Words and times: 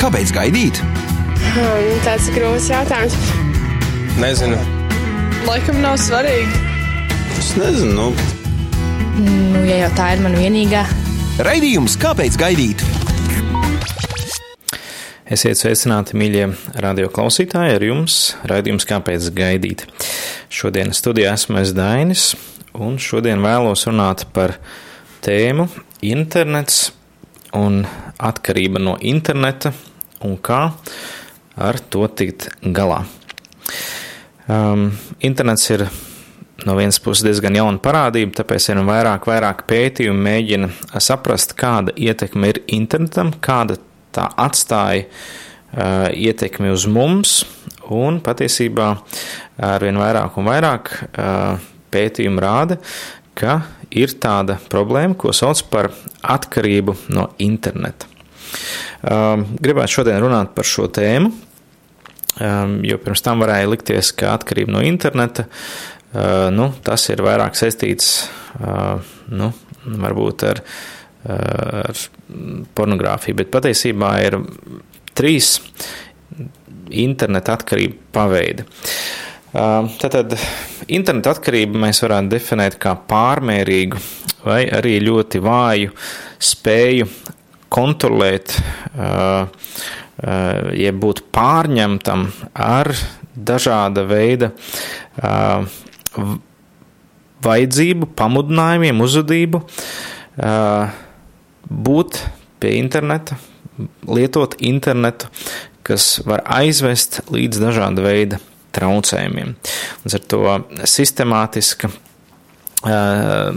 Kāpēc 0.00 0.32
gaidīt? 0.34 0.78
Hmm, 1.52 1.88
tāds 2.04 2.28
ir 2.30 2.36
grūts 2.36 2.68
jautājums. 2.72 3.16
Nezinu. 4.20 4.58
Laikam 5.46 5.80
nav 5.82 5.96
svarīgi. 6.00 6.60
Es 7.38 7.52
nezinu. 7.58 7.92
Nu. 7.96 8.32
Nu, 9.22 9.62
ja 9.68 9.82
jau 9.84 9.92
tā 9.96 10.12
ir 10.16 10.24
mana 10.24 10.40
vienīgā. 10.40 10.84
Raidījums 11.42 11.96
Kāpēc 12.00 12.36
gaidīt? 12.40 12.84
Esiet 15.32 15.56
sveicināti, 15.56 16.16
mīļie 16.20 16.48
radioklausītāji, 16.84 17.76
ar 17.78 17.84
jums 17.86 18.16
raidījums 18.50 18.84
Kāpēc 18.88 19.30
gaidīt. 19.32 19.86
Šodien 20.52 20.92
studijā 20.92 21.32
esmu 21.38 21.62
es 21.62 21.72
Dainis, 21.76 22.26
un 22.76 22.98
šodien 23.00 23.40
vēlos 23.44 23.86
runāt 23.88 24.26
par 24.36 24.58
tēmu 25.24 25.70
internets 26.04 26.90
un 27.56 27.84
atkarība 28.22 28.80
no 28.82 28.96
interneta 29.00 29.72
un 30.22 30.38
kā 30.38 30.62
ar 31.58 31.78
to 31.92 32.06
tikt 32.08 32.48
galā. 32.62 33.02
Um, 34.50 34.90
internets 35.22 35.68
ir 35.70 35.86
no 36.66 36.76
vienas 36.78 36.98
puses 37.02 37.24
diezgan 37.26 37.56
jauna 37.56 37.80
parādība, 37.82 38.34
tāpēc 38.40 38.68
ir 38.72 38.82
vairāk, 38.86 39.26
vairāk 39.30 39.64
pētījumu 39.70 40.26
mēģina 40.26 40.70
saprast, 41.02 41.56
kāda 41.58 41.94
ietekme 41.96 42.52
ir 42.52 42.62
internetam, 42.74 43.32
kāda 43.42 43.78
tā 44.14 44.28
atstāja 44.40 45.06
uh, 45.06 46.08
ietekmi 46.10 46.72
uz 46.72 46.86
mums, 46.90 47.42
un 47.92 48.20
patiesībā 48.24 48.92
arvien 49.72 49.98
vairāk 50.00 50.38
un 50.38 50.48
vairāk 50.48 50.92
uh, 50.94 51.70
pētījumu 51.92 52.42
rāda, 52.42 52.78
ka 53.38 53.60
ir 53.92 54.14
tāda 54.20 54.58
problēma, 54.72 55.16
ko 55.18 55.34
sauc 55.36 55.64
par 55.72 55.90
atkarību 56.22 56.96
no 57.12 57.30
interneta. 57.42 58.11
Um, 59.02 59.46
gribētu 59.62 59.98
šodien 59.98 60.20
runāt 60.22 60.52
par 60.56 60.68
šo 60.68 60.88
tēmu, 60.92 61.32
um, 61.32 62.76
jo 62.86 62.98
pirms 63.02 63.24
tam 63.24 63.42
varēja 63.44 63.70
likties, 63.72 64.12
ka 64.18 64.34
atkarība 64.36 64.76
no 64.76 64.84
interneta, 64.86 65.46
uh, 65.48 66.48
nu, 66.54 66.70
tas 66.84 67.08
ir 67.12 67.24
vairāk 67.24 67.58
saistīts, 67.58 68.12
uh, 68.60 69.02
nu, 69.32 69.50
varbūt 70.04 70.46
ar, 70.50 70.62
uh, 70.62 71.82
ar 71.82 72.06
pornogrāfiju, 72.78 73.40
bet 73.42 73.52
patiesībā 73.54 74.14
ir 74.28 74.38
trīs 75.18 75.56
interneta 76.92 77.56
atkarība 77.56 77.98
paveidi. 78.12 78.64
Tātad 79.52 80.32
interneta 80.88 81.34
atkarību 81.34 81.80
mēs 81.82 82.00
varētu 82.00 82.32
definēt 82.32 82.78
kā 82.80 82.94
pārmērīgu 83.08 83.98
vai 84.46 84.62
arī 84.72 84.96
ļoti 85.04 85.42
vāju 85.42 85.92
spēju 86.42 87.08
kontrolēt, 87.72 88.54
jeb 90.76 91.00
būt 91.02 91.24
pārņemtam 91.34 92.26
ar 92.52 92.92
dažāda 93.32 94.04
veida 94.06 94.52
vajadzību, 97.42 98.12
pamudinājumiem, 98.18 99.00
uzvedību, 99.02 99.62
būt 101.88 102.20
pie 102.62 102.76
interneta, 102.78 103.40
lietot 104.06 104.54
internetu, 104.62 105.32
kas 105.82 106.20
var 106.28 106.44
aizvest 106.60 107.22
līdz 107.32 107.58
dažāda 107.64 108.04
veida 108.04 108.38
traucējumiem. 108.76 109.56
Līdz 110.04 110.14
ar 110.18 110.22
to 110.30 110.42
sistemātiska 110.88 111.90
uh, 112.84 113.50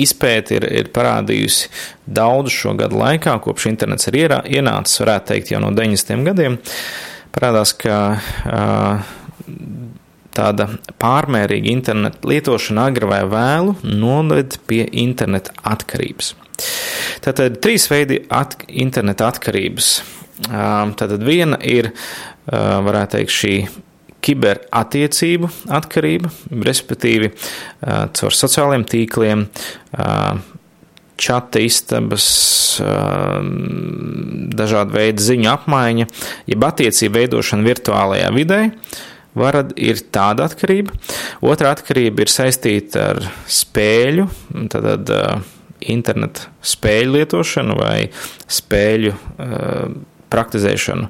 izpēta 0.00 0.56
ir, 0.58 0.66
ir 0.80 0.90
parādījusi 0.94 1.70
daudzu 2.06 2.54
šo 2.54 2.74
gadu 2.78 3.00
laikā, 3.00 3.36
kopš 3.44 3.70
internets 3.70 4.10
ir 4.10 4.20
ierā, 4.24 4.42
ienācis, 4.48 5.00
varētu 5.02 5.32
teikt, 5.32 5.54
jau 5.54 5.62
no 5.62 5.72
90. 5.76 6.26
gadiem. 6.30 6.58
Parādās, 7.34 7.74
ka 7.78 7.96
uh, 8.18 9.16
tāda 10.36 10.68
pārmērīga 11.02 11.70
interneta 11.70 12.30
lietošana 12.30 12.86
agri 12.90 13.08
vai 13.10 13.20
vēlu 13.28 13.76
noved 13.86 14.58
pie 14.70 14.84
interneta 15.02 15.54
atkarības. 15.66 16.34
Tātad 17.24 17.60
trīs 17.64 17.88
veidi 17.90 18.20
at 18.32 18.58
interneta 18.68 19.30
atkarības. 19.30 19.92
Tātad 20.48 21.20
viena 21.24 21.58
ir, 21.66 21.90
varētu 22.48 23.18
teikt, 23.18 23.34
šī 23.36 23.54
kiberattiecību 24.24 25.50
atkarība, 25.76 26.30
respektīvi 26.66 27.32
caur 27.80 28.36
sociālajiem 28.36 28.86
tīkliem, 28.90 29.44
čata 31.20 31.60
istabas, 31.60 32.26
dažādu 34.60 34.96
veidu 34.96 35.24
ziņu 35.24 35.50
apmaiņa, 35.52 36.08
jeb 36.48 36.66
attiecību 36.70 37.18
veidošana 37.20 37.66
virtuālajā 37.66 38.30
vidē. 38.36 38.60
Varad 39.40 39.76
ir 39.78 40.00
tāda 40.10 40.48
atkarība. 40.48 40.96
Otra 41.46 41.70
atkarība 41.76 42.24
ir 42.24 42.32
saistīta 42.32 43.04
ar 43.12 43.20
spēļu, 43.46 44.24
tad 44.72 45.12
internetu 45.80 46.48
spēļu 46.66 47.14
lietošanu 47.14 47.76
vai 47.78 48.08
spēļu 48.50 49.14
praktizēšanu 50.34 51.08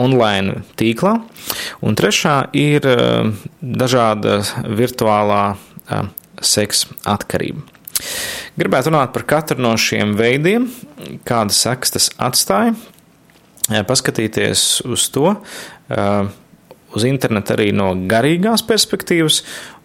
online 0.00 0.62
tīklā, 0.78 1.14
un 1.84 1.98
trešā 1.98 2.36
ir 2.56 2.86
eh, 2.88 3.30
dažāda 3.60 4.40
virtuālā 4.64 5.42
eh, 5.54 6.08
seksa 6.42 6.96
atkarība. 7.14 7.62
Gribētu 8.58 8.90
runāt 8.90 9.14
par 9.14 9.24
katru 9.28 9.62
no 9.62 9.72
šiem 9.80 10.16
veidiem, 10.18 10.66
kādas 11.26 11.60
sekas 11.64 11.94
tas 11.94 12.10
atstāja, 12.28 12.74
eh, 13.70 13.84
paskatīties 13.86 14.84
uz 14.90 15.08
to, 15.14 15.36
uz 16.94 17.04
internetu 17.04 17.52
arī 17.52 17.68
no 17.76 17.90
garīgās 18.08 18.62
perspektīvas, 18.64 19.42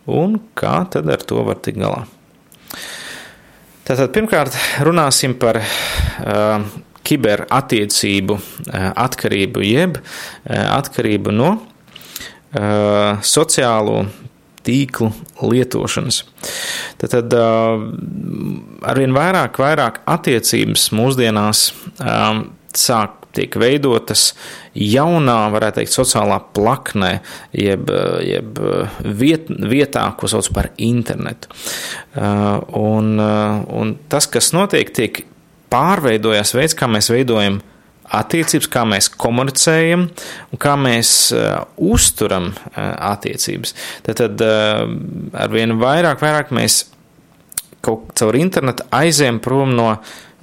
un 0.09 0.37
kā 0.57 0.77
tad 0.93 1.09
ar 1.11 1.25
to 1.27 1.43
var 1.43 1.59
tikt 1.59 1.81
galā. 1.81 2.05
Tātad 3.89 4.13
pirmkārt 4.13 4.53
runāsim 4.85 5.33
par 5.41 5.57
uh, 5.57 6.61
kiberattiecību 7.09 8.37
eh, 8.37 8.87
atkarību, 8.93 9.65
jeb 9.65 9.99
eh, 9.99 10.63
atkarību 10.63 11.35
no 11.35 11.51
eh, 11.57 13.21
sociālo 13.25 14.03
tīklu 14.69 15.09
lietošanas. 15.49 16.23
Tad, 16.99 17.13
tad 17.13 17.33
arvien 18.91 19.15
vairāk, 19.15 19.55
vairāk 19.63 20.01
attiecības 20.03 20.89
mūsdienās 20.93 21.61
sāk 22.77 23.15
tiek 23.33 23.55
veidotas 23.61 24.33
jaunā, 24.75 25.37
varētu 25.55 25.79
teikt, 25.79 25.95
sociālā 25.95 26.41
plaknē, 26.53 27.13
jeb, 27.55 27.87
jeb 28.25 28.61
viet, 29.23 29.47
vietā, 29.71 30.03
ko 30.19 30.29
sauc 30.29 30.51
par 30.53 30.69
internetu. 30.75 31.49
Un, 32.83 33.15
un 33.15 33.95
tas, 34.11 34.27
kas 34.29 34.51
notiek, 34.53 34.91
tiek 34.91 35.23
pārveidojās 35.71 36.53
veids, 36.57 36.77
kā 36.77 36.89
mēs 36.91 37.11
veidojam 37.13 37.59
attiecības, 38.19 38.69
kā 38.73 38.85
mēs 38.89 39.09
komunicējam 39.21 40.07
un 40.49 40.61
kā 40.61 40.73
mēs 40.79 41.11
uh, 41.35 41.61
uzturam 41.77 42.49
uh, 42.53 42.79
attiecības. 43.11 43.75
Tad, 44.07 44.21
tad 44.23 44.45
uh, 44.45 44.85
arvien 45.37 45.77
vairāk, 45.81 46.23
vairāk 46.25 46.53
mēs 46.55 46.81
kaut 47.85 48.11
caur 48.19 48.35
internetu 48.39 48.87
aizējam 48.95 49.39
prom 49.43 49.75
no 49.77 49.93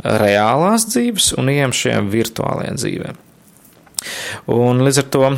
reālās 0.05 0.87
dzīves 0.93 1.35
un 1.41 1.51
ejam 1.53 1.75
šajā 1.75 2.01
virtuālajā 2.13 2.77
dzīvē. 2.79 3.15
Un 4.53 4.83
līdz 4.87 5.00
ar 5.03 5.09
to, 5.15 5.31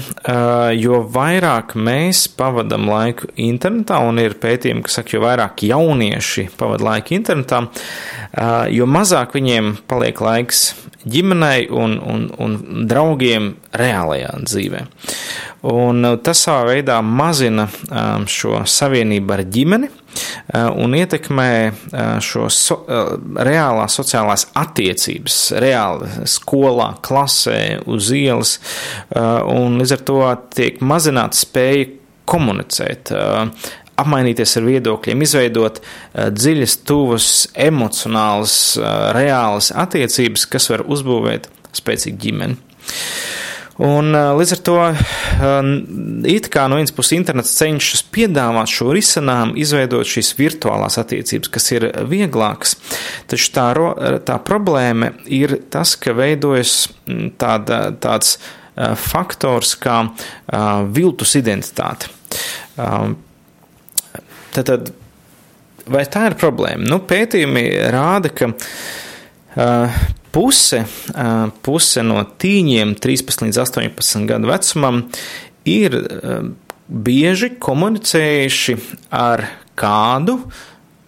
jo 0.78 1.00
vairāk 1.14 1.74
mēs 1.78 2.26
pavadām 2.38 2.88
laiku 2.90 3.30
internetā, 3.40 4.00
un 4.04 4.20
ir 4.22 4.36
pētījumi, 4.40 4.84
kas 4.86 5.00
saka, 5.00 5.16
jo 5.16 5.24
vairāk 5.24 5.64
jaunieši 5.68 6.48
pavada 6.58 6.90
laiku 6.90 7.16
internetā, 7.18 7.64
jo 8.74 8.88
mazāk 8.90 9.36
viņiem 9.38 9.76
paliek 9.90 10.20
laiks 10.24 10.66
ģimenei 11.08 11.68
un, 11.70 11.96
un, 12.02 12.26
un 12.42 12.58
draugiem 12.90 13.52
reālajā 13.78 14.34
dzīvē. 14.44 14.84
Un 15.68 16.04
tas 16.22 16.42
savā 16.44 16.68
veidā 16.68 17.00
mazina 17.02 17.66
šo 18.30 18.62
savienību 18.68 19.34
ar 19.34 19.42
ģimeni 19.48 19.90
un 20.54 20.96
ietekmē 20.98 21.50
šo 22.24 22.48
so, 22.52 22.78
reālās 23.48 23.98
sociālās 23.98 24.46
attiecības, 24.58 25.40
reāli 25.62 26.28
skolā, 26.28 26.92
klasē, 27.04 27.60
uz 27.90 28.12
ielas, 28.16 28.56
un 29.14 29.78
līdz 29.80 29.96
ar 29.98 30.06
to 30.10 30.22
tiek 30.56 30.80
mazināta 30.84 31.38
spēja 31.38 31.90
komunicēt, 32.28 33.12
apmainīties 33.98 34.56
ar 34.60 34.66
viedokļiem, 34.68 35.24
izveidot 35.24 35.80
dziļas, 36.14 36.76
tuvas, 36.86 37.30
emocionālas, 37.58 38.56
reālas 39.16 39.72
attiecības, 39.74 40.46
kas 40.52 40.70
var 40.74 40.86
uzbūvēt 40.86 41.50
spēcīgu 41.78 42.22
ģimeni. 42.26 42.60
Un, 43.78 44.10
līdz 44.10 44.52
ar 44.56 44.60
to 44.66 44.76
it 46.26 46.48
kā 46.50 46.64
no 46.66 46.80
vienas 46.80 46.90
puses 46.94 47.14
internets 47.14 47.52
cenšas 47.60 48.02
piedāvāt 48.10 48.72
šo 48.72 48.90
risinājumu, 48.96 49.54
izveidot 49.62 50.08
šīs 50.08 50.32
virtuālās 50.38 50.98
attiecības, 50.98 51.52
kas 51.54 51.70
ir 51.76 51.86
vieglākas, 52.10 52.74
taču 53.30 53.52
tā, 53.54 53.68
tā 54.26 54.38
problēma 54.42 55.12
ir 55.30 55.60
tas, 55.70 55.94
ka 55.94 56.16
veidojas 56.18 56.88
tāda, 57.38 57.84
tāds 58.02 58.36
faktors 58.98 59.76
kā 59.78 60.00
viltus 60.94 61.38
identitāte. 61.38 62.10
Tad, 64.58 64.92
vai 65.86 66.04
tā 66.10 66.26
ir 66.32 66.38
problēma? 66.42 66.82
Nu, 66.82 66.98
pētījumi 67.06 67.66
rāda, 67.94 68.34
ka 68.34 68.50
puse, 70.34 70.84
puse 71.66 72.04
no 72.06 72.22
tīņiem 72.40 72.94
13 73.00 73.48
līdz 73.48 73.60
18 73.64 74.28
gadu 74.28 74.50
vecumam 74.50 75.02
ir 75.68 75.96
bieži 76.88 77.52
komunicējuši 77.60 78.78
ar 79.14 79.44
kādu, 79.78 80.40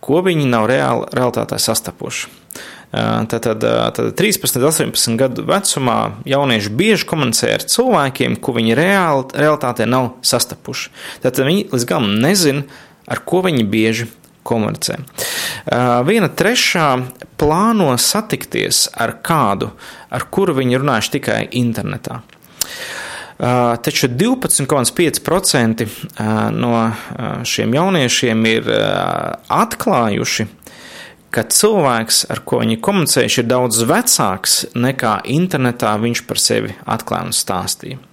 ko 0.01 0.21
viņi 0.27 0.47
nav 0.51 0.69
reāli, 0.71 1.09
realitātē 1.17 1.59
sastapuši. 1.61 2.37
Tātad, 2.91 3.63
tātad 3.63 4.09
13, 4.19 4.59
18 4.67 5.19
gadu 5.19 5.45
vecumā 5.47 5.99
jaunieši 6.27 6.73
bieži 6.75 7.07
komunicē 7.07 7.53
ar 7.55 7.65
cilvēkiem, 7.71 8.35
ko 8.43 8.57
viņi 8.57 8.75
reāli, 8.79 9.29
realitātē 9.39 9.87
nav 9.87 10.17
sastapuši. 10.27 10.91
Tātad 11.23 11.47
viņi 11.47 11.69
līdz 11.71 11.87
galam 11.87 12.17
nezina, 12.23 12.65
ar 13.07 13.23
ko 13.23 13.45
viņi 13.47 13.69
bieži 13.71 14.09
komunicē. 14.47 14.99
Viena 16.09 16.29
trešā 16.29 16.89
plāno 17.41 17.93
satikties 18.01 18.89
ar 18.95 19.17
kādu, 19.25 19.71
ar 20.11 20.27
kuru 20.33 20.55
viņi 20.59 20.81
runājuši 20.81 21.15
tikai 21.19 21.41
internetā. 21.61 22.21
Taču 23.41 24.09
12,5% 24.13 25.87
no 26.53 26.73
šiem 27.49 27.75
jauniešiem 27.79 28.47
ir 28.51 28.69
atklājuši, 29.49 30.45
ka 31.31 31.47
cilvēks, 31.47 32.25
ar 32.35 32.43
ko 32.45 32.61
viņi 32.61 32.77
komunicējuši, 32.85 33.41
ir 33.41 33.49
daudz 33.49 33.81
vecāks 33.87 34.61
nekā 34.75 35.15
internetā 35.31 35.95
viņš 36.03 36.25
par 36.29 36.39
sevi 36.43 36.75
atklāja 36.85 37.31
un 37.31 37.37
stāstīja. 37.37 38.10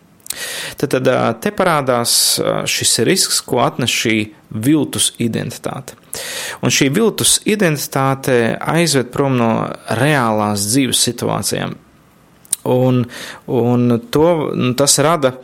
Tad, 0.77 0.91
tad 0.91 1.07
te 1.41 1.51
parādās 1.56 2.12
šis 2.68 2.97
risks, 3.07 3.39
ko 3.47 3.62
atnes 3.63 3.94
šī 3.94 4.18
viltus 4.63 5.12
identitāte. 5.24 5.95
Un 6.62 6.74
šī 6.74 6.89
viltus 6.94 7.38
identitāte 7.47 8.57
aizved 8.59 9.12
prom 9.13 9.38
no 9.39 9.51
reālās 10.00 10.68
dzīves 10.68 11.03
situācijām. 11.09 11.77
Un, 12.68 13.06
un 13.47 14.00
to, 14.12 14.27
tas 14.79 14.97
rada 15.03 15.38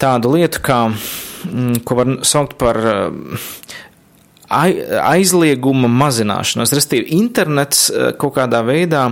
tādu 0.00 0.34
lietu, 0.34 0.62
kā, 0.66 0.80
mm, 0.90 1.84
ko 1.86 2.00
var 2.00 2.16
saukt 2.26 2.56
par 2.58 2.80
aizlieguma 4.50 5.90
mazināšanos. 5.94 6.74
Respektīvi, 6.74 7.14
internets 7.20 7.86
kaut 8.18 8.34
kādā 8.40 8.64
veidā 8.66 9.04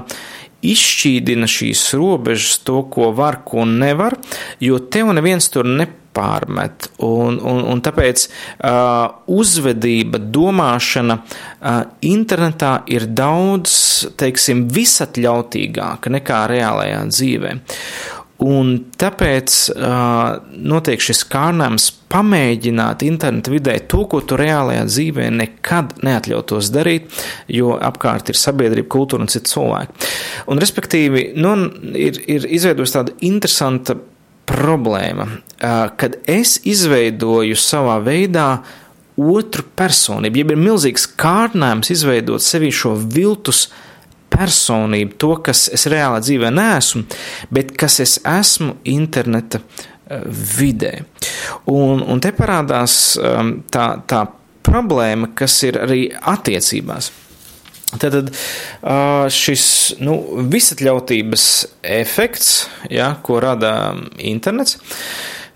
izšķīdina 0.67 1.49
šīs 1.51 1.85
robežas, 1.99 2.59
to, 2.67 2.83
ko 2.91 3.13
var, 3.17 3.43
ko 3.47 3.67
nevar, 3.69 4.19
jo 4.63 4.81
tev 4.91 5.13
neviens 5.15 5.47
tur 5.55 5.69
nepārmet. 5.69 6.91
Un, 7.05 7.39
un, 7.39 7.63
un 7.73 7.83
tāpēc 7.85 8.27
uh, 8.27 9.23
uzvedība, 9.31 10.19
domāšana 10.19 11.19
uh, 11.23 11.81
internetā 12.07 12.81
ir 12.91 13.07
daudz, 13.07 13.73
teiksim, 14.19 14.67
visatļautīgāka 14.75 16.15
nekā 16.19 16.45
reālajā 16.51 17.03
dzīvē. 17.13 17.59
Un 18.39 18.69
tāpēc 18.95 19.55
uh, 19.73 20.37
notiek 20.63 21.03
šis 21.03 21.25
kārdinājums 21.27 21.89
pamēģināt 22.13 23.03
internetu 23.03 23.57
vidē 23.57 23.75
to, 23.91 24.05
ko 24.07 24.21
tu 24.23 24.37
reālajā 24.39 24.85
dzīvē 24.87 25.27
nekad 25.41 25.97
neatļautos 26.07 26.71
darīt, 26.71 27.11
jo 27.51 27.75
apkārt 27.75 28.31
ir 28.31 28.39
sabiedrība, 28.39 28.87
kultūra 28.95 29.27
un 29.27 29.33
citi 29.33 29.51
cilvēki. 29.51 30.07
Un, 30.55 30.63
respektīvi, 30.63 31.25
nu, 31.35 31.57
ir, 31.99 32.23
ir 32.31 32.47
izveidojusi 32.47 32.97
tāda 33.01 33.17
interesanta 33.27 33.99
problēma, 34.49 35.27
uh, 35.27 35.81
kad 35.99 36.21
es 36.31 36.61
izveidoju 36.63 37.59
savā 37.59 37.99
veidā 38.07 38.53
otru 39.19 39.67
personību, 39.75 40.45
jeb 40.45 40.55
ir 40.55 40.63
milzīgs 40.63 41.11
kārdinājums 41.19 41.91
izveidot 41.91 42.47
sevī 42.47 42.71
šo 42.71 42.95
viltus 43.03 43.67
personību, 43.67 43.88
to, 45.19 45.35
kas 45.45 45.69
es 45.75 45.87
reālā 45.91 46.21
dzīvē 46.23 46.51
neesmu, 46.55 47.05
bet 47.51 47.77
kas 47.79 48.01
es 48.01 48.19
esmu 48.25 48.79
interneta 48.85 49.61
eh, 49.61 50.23
vidē. 50.59 50.95
Un, 51.67 52.03
un 52.03 52.21
te 52.21 52.33
parādās 52.33 53.19
um, 53.21 53.63
tā, 53.71 54.03
tā 54.07 54.27
problēma, 54.69 55.33
kas 55.35 55.63
ir 55.69 55.81
arī 55.81 56.03
attiecībās. 56.13 57.13
Tad 57.89 58.19
uh, 58.21 58.33
šis 59.33 59.63
nu, 60.05 60.19
visatļautības 60.53 61.45
efekts, 61.89 62.67
ja, 62.93 63.15
ko 63.25 63.39
rada 63.41 63.95
internets, 64.21 64.77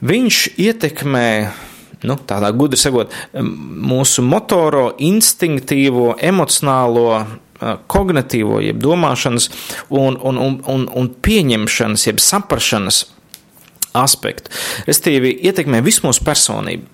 viņš 0.01 0.39
ietekmē 0.57 1.29
nu, 2.09 2.17
tādā 2.27 2.51
gudri 2.57 2.81
sakot, 2.81 3.13
mūsu 3.37 4.25
motoro, 4.27 4.89
instinktīvo, 5.03 6.15
emocionālo 6.25 7.07
kognitīvo, 7.93 8.61
jeb 8.65 8.81
domāšanas 8.83 9.49
un, 9.89 10.17
un, 10.17 10.39
un, 10.39 10.59
un, 10.69 10.87
un 10.89 11.11
pieņemšanas, 11.25 12.07
jeb 12.09 12.23
saprašanas 12.23 13.05
aspektu. 13.99 14.53
Restīvi, 14.89 15.35
ietekmē 15.49 15.83
visu 15.85 16.07
mūsu 16.07 16.25
personību. 16.27 16.89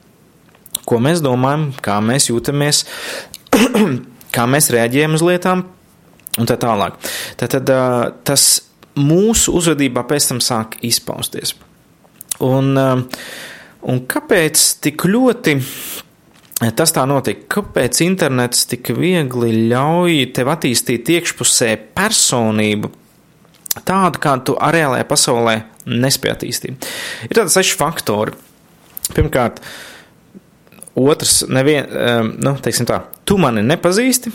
Ko 0.88 1.00
mēs 1.04 1.20
domājam, 1.24 1.68
kā 1.84 1.98
mēs 2.04 2.30
jūtamies, 2.30 2.84
kā 4.36 4.46
mēs 4.50 4.70
reaģējam 4.74 5.18
uz 5.18 5.24
lietām 5.26 5.66
un 6.38 6.48
tā 6.48 6.56
tālāk. 6.60 6.98
Tad, 7.40 7.58
tad 7.58 7.72
tas 8.26 8.48
mūsu 8.98 9.54
uzvedībā 9.58 10.04
pēc 10.08 10.32
tam 10.32 10.42
sāk 10.44 10.78
izpausties. 10.86 11.54
Un, 12.44 12.74
un 12.78 14.02
kāpēc 14.10 14.64
tik 14.84 15.06
ļoti 15.08 15.56
Tas 16.58 16.90
tā 16.90 17.04
notika. 17.06 17.44
Kāpēc 17.58 18.00
internets 18.02 18.64
tik 18.66 18.90
viegli 18.96 19.52
ļauj 19.70 20.24
tev 20.34 20.48
attīstīt 20.50 21.06
iekšpusē 21.14 21.70
personību, 21.94 22.90
tādu, 23.86 24.18
kādu 24.22 24.48
tu 24.48 24.56
reālajā 24.58 25.06
pasaulē 25.06 25.54
nespēj 25.86 26.34
attīstīt? 26.34 26.88
Ir 27.28 27.38
tādi 27.38 27.54
seši 27.54 27.78
faktori. 27.78 28.34
Pirmkārt, 29.14 29.62
otrs, 30.98 31.44
nevien, 31.48 31.86
nu, 32.42 32.56
teiksim 32.64 32.90
tā, 32.90 33.04
tu 33.24 33.38
mani 33.40 33.62
nepazīsti. 33.62 34.34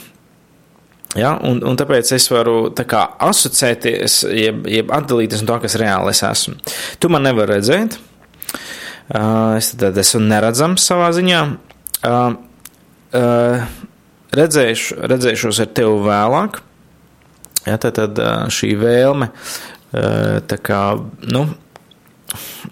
Ja, 1.20 1.36
un, 1.46 1.60
un 1.68 1.76
tāpēc 1.78 2.10
es 2.16 2.26
varu 2.32 2.72
tā 2.74 2.88
kā 2.90 3.04
asociēties, 3.22 4.16
jeb, 4.34 4.64
jeb 4.72 4.96
atdalīties 4.96 5.44
no 5.44 5.52
tā, 5.52 5.60
kas 5.68 5.76
reāli 5.78 6.16
es 6.16 6.24
esmu. 6.26 6.56
Tu 7.04 7.12
man 7.12 7.28
nevari 7.28 7.60
redzēt, 7.60 8.00
es 9.60 9.70
tad 9.78 10.00
esmu 10.02 10.24
neredzams 10.24 10.88
savā 10.90 11.12
ziņā, 11.14 11.44
Uh, 12.04 12.36
uh, 13.16 13.66
redzēšu, 14.36 14.98
redzēšos 15.10 15.62
ar 15.64 15.70
tevi 15.78 15.98
vēlāk. 16.08 16.62
Ja, 17.64 17.78
tad, 17.80 17.96
tad 17.96 18.20
šī 18.52 18.74
vēlme, 18.76 19.30
tā 19.94 20.58
kā, 20.60 20.82
nu, 21.32 21.46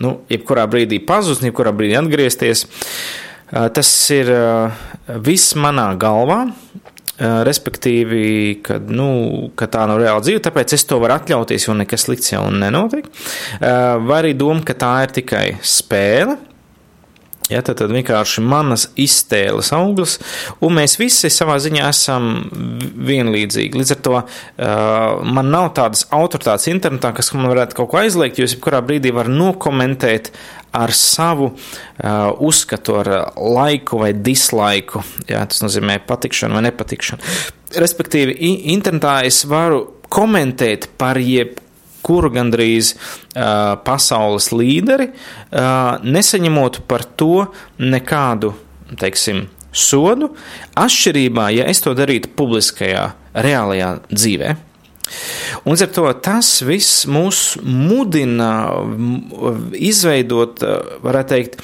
nu, 0.04 0.12
jebkurā 0.28 0.66
brīdī 0.68 1.00
pazust, 1.08 1.46
jebkurā 1.48 1.72
brīdī 1.72 1.96
atgriezties, 1.96 2.66
tas 3.48 3.92
ir 4.12 4.34
viss 5.24 5.56
manā 5.56 5.94
galvā. 5.96 6.42
Respektīvi, 7.48 8.26
ka, 8.66 8.82
nu, 8.84 9.08
ka 9.56 9.70
tā 9.72 9.86
nav 9.88 10.02
reāla 10.02 10.26
dzīve, 10.26 10.42
tāpēc 10.44 10.76
es 10.76 10.84
to 10.90 10.98
varu 11.00 11.16
atļauties, 11.20 11.70
jo 11.70 11.78
nekas 11.78 12.08
slikts 12.10 12.34
jau 12.34 12.44
nenotiek. 12.52 13.08
Vai 13.62 14.18
arī 14.18 14.36
doma, 14.36 14.66
ka 14.68 14.76
tā 14.76 14.96
ir 15.06 15.14
tikai 15.22 15.46
spēle, 15.64 16.36
Ja, 17.52 17.60
tad, 17.66 17.82
tad 17.82 17.92
vienkārši 17.92 18.44
manas 18.48 18.88
iztēles 19.00 19.74
auglis, 19.76 20.18
un 20.64 20.78
mēs 20.78 20.96
visi 21.02 21.32
savā 21.34 21.58
ziņā 21.60 21.90
esam 21.92 22.30
vienlīdzīgi. 23.10 23.82
Līdz 23.82 23.94
ar 23.98 24.02
to 24.06 24.16
uh, 24.22 24.26
man 25.28 25.52
nav 25.52 25.74
tādas 25.76 26.06
autoritātes 26.16 26.70
internetā, 26.72 27.12
kas 27.18 27.34
man 27.36 27.50
varētu 27.52 27.82
kaut 27.82 27.92
ko 27.92 28.02
aizliegt, 28.02 28.40
jo 28.40 28.48
es 28.48 28.56
jebkurā 28.56 28.80
brīdī 28.86 29.12
varu 29.16 29.34
nokomentēt 29.36 30.32
ar 30.72 30.94
savu 30.96 31.50
uh, 31.52 32.32
uzskatu, 32.40 33.02
ar 33.02 33.12
laiku 33.36 34.00
vai 34.06 34.14
dislaiku. 34.16 35.04
Jā, 35.28 35.44
tas 35.52 35.60
nozīmē 35.66 36.00
patikšanu 36.08 36.56
vai 36.56 36.70
nepatikšanu. 36.70 37.34
Respektīvi, 37.82 38.38
internetā 38.72 39.20
es 39.28 39.44
varu 39.48 39.84
komentēt 40.12 40.94
par 41.00 41.20
jebkuru 41.20 41.70
kuru 42.06 42.32
gandrīz 42.34 42.94
uh, 42.96 43.78
pasaules 43.86 44.52
līderi, 44.56 45.12
uh, 45.12 46.02
nesaņemot 46.04 46.84
par 46.90 47.06
to 47.20 47.48
nekādu, 47.80 48.54
teiksim, 49.02 49.46
sodu, 49.72 50.34
atšķirībā, 50.80 51.48
ja 51.56 51.70
es 51.72 51.84
to 51.84 51.96
darītu 51.98 52.32
publiskajā, 52.36 53.12
reālajā 53.34 53.94
dzīvē. 54.12 54.58
Un 55.68 55.76
ar 55.76 55.90
to 55.92 56.06
tas 56.24 56.50
viss 56.64 57.06
mūs 57.10 57.58
mudina 57.64 58.52
izveidot, 59.76 60.64
varētu 61.04 61.34
teikt, 61.34 61.64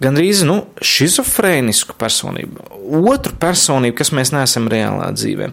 gandrīz 0.00 0.42
nu, 0.48 0.62
schizofrēnisku 0.84 1.96
personību, 2.00 2.64
otru 3.10 3.36
personību, 3.40 3.96
kas 4.00 4.12
mēs 4.16 4.32
neesam 4.34 4.68
reālā 4.72 5.10
dzīvē. 5.16 5.52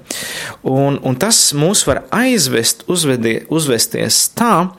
Un, 0.71 0.99
un 1.03 1.19
tas 1.19 1.41
mūs 1.57 1.83
var 1.89 2.05
aizvest, 2.15 2.85
uzvedie, 2.91 3.41
uzvesties 3.53 4.27
tā, 4.37 4.69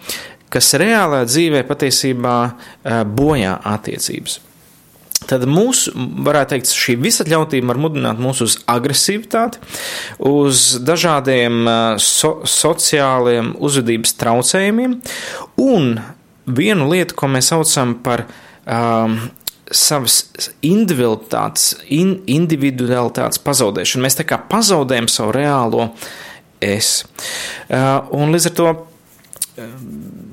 kas 0.52 0.74
reālā 0.80 1.24
dzīvē 1.28 1.64
patiesībā 1.68 2.36
bojā 3.12 3.58
attiecības. 3.76 4.40
Tad 5.28 5.42
mūsu, 5.50 5.90
varētu 6.24 6.54
teikt, 6.54 6.70
šī 6.78 6.94
visatļautība 7.02 7.72
var 7.72 7.80
mudināt 7.82 8.20
mūs 8.22 8.40
uz 8.44 8.54
agresivitāti, 8.70 9.58
uz 10.24 10.78
dažādiem 10.80 11.66
so, 12.00 12.38
sociāliem 12.48 13.50
uzvedības 13.58 14.14
traucējumiem, 14.20 14.94
un 15.60 15.90
vienu 16.46 16.86
lietu, 16.92 17.18
ko 17.18 17.28
mēs 17.34 17.50
saucam 17.50 17.96
par 18.04 18.24
um, 18.64 19.18
savas 19.74 20.22
individualitātes, 20.64 21.74
in, 21.92 22.18
individualitātes 22.30 23.40
pazaudēšanu. 23.44 24.04
Mēs 24.06 24.18
tā 24.20 24.26
kā 24.28 24.40
pazaudējam 24.50 25.08
savu 25.12 25.34
reālo 25.36 25.90
es. 26.64 27.02
Uh, 27.68 28.06
un 28.16 28.32
līdz 28.34 28.50
ar 28.50 28.56
to 28.58 28.70